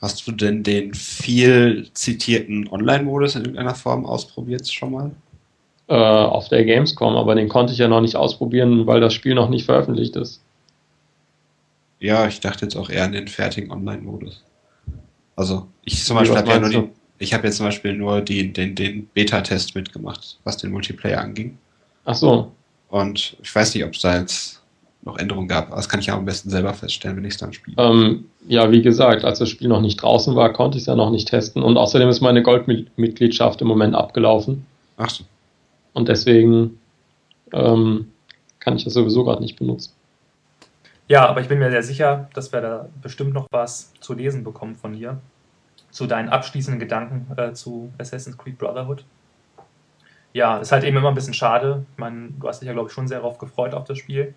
[0.00, 5.10] Hast du denn den viel zitierten Online-Modus in irgendeiner Form ausprobiert schon mal?
[5.88, 9.34] äh, auf der Gamescom, aber den konnte ich ja noch nicht ausprobieren, weil das Spiel
[9.34, 10.42] noch nicht veröffentlicht ist.
[11.98, 14.44] Ja, ich dachte jetzt auch eher an den fertigen Online-Modus.
[15.34, 16.88] Also, ich zum Beispiel habe ja nur die,
[17.18, 21.58] ich habe jetzt zum Beispiel nur die, den, den Beta-Test mitgemacht, was den Multiplayer anging.
[22.04, 22.52] Ach so.
[22.88, 24.62] Und ich weiß nicht, ob es da jetzt
[25.02, 25.70] noch Änderungen gab.
[25.70, 27.76] Das kann ich ja am besten selber feststellen, wenn ich es dann spiele.
[27.78, 30.96] Ähm, ja, wie gesagt, als das Spiel noch nicht draußen war, konnte ich es ja
[30.96, 31.62] noch nicht testen.
[31.62, 34.66] Und außerdem ist meine Goldmitgliedschaft im Moment abgelaufen.
[34.96, 35.24] Ach so.
[35.94, 36.78] Und deswegen
[37.52, 38.12] ähm,
[38.60, 39.92] kann ich das sowieso gerade nicht benutzen.
[41.06, 44.44] Ja, aber ich bin mir sehr sicher, dass wir da bestimmt noch was zu lesen
[44.44, 45.18] bekommen von dir.
[45.90, 49.04] Zu deinen abschließenden Gedanken äh, zu Assassin's Creed Brotherhood.
[50.34, 51.86] Ja, ist halt eben immer ein bisschen schade.
[51.92, 54.34] Ich meine, du hast dich ja, glaube ich, schon sehr darauf gefreut auf das Spiel.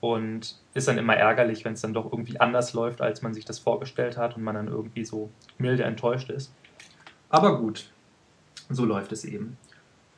[0.00, 3.44] Und ist dann immer ärgerlich, wenn es dann doch irgendwie anders läuft, als man sich
[3.44, 6.52] das vorgestellt hat und man dann irgendwie so milde enttäuscht ist.
[7.30, 7.90] Aber gut,
[8.70, 9.56] so läuft es eben.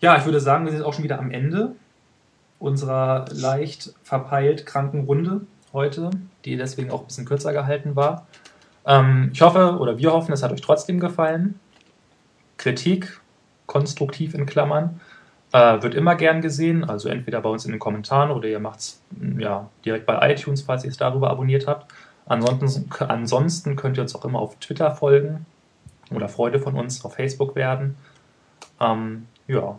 [0.00, 1.74] Ja, ich würde sagen, wir sind auch schon wieder am Ende
[2.58, 5.40] unserer leicht verpeilt kranken Runde
[5.72, 6.10] heute,
[6.44, 8.26] die deswegen auch ein bisschen kürzer gehalten war.
[8.86, 11.58] Ähm, ich hoffe oder wir hoffen, es hat euch trotzdem gefallen.
[12.58, 13.20] Kritik,
[13.66, 15.00] konstruktiv in Klammern,
[15.52, 16.84] äh, wird immer gern gesehen.
[16.84, 19.02] Also entweder bei uns in den Kommentaren oder ihr macht es
[19.38, 21.92] ja, direkt bei iTunes, falls ihr es darüber abonniert habt.
[22.26, 25.46] Ansonsten, ansonsten könnt ihr uns auch immer auf Twitter folgen
[26.14, 27.96] oder Freude von uns auf Facebook werden.
[28.80, 29.78] Ähm, ja,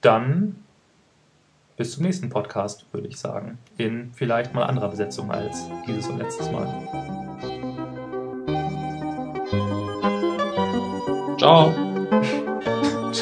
[0.00, 0.56] dann
[1.76, 3.58] bis zum nächsten Podcast, würde ich sagen.
[3.78, 6.66] In vielleicht mal anderer Besetzung als dieses und letztes Mal.
[11.38, 11.89] Ciao.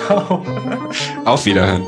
[0.09, 0.43] Ciao.
[1.27, 1.87] Auf Wiederhören.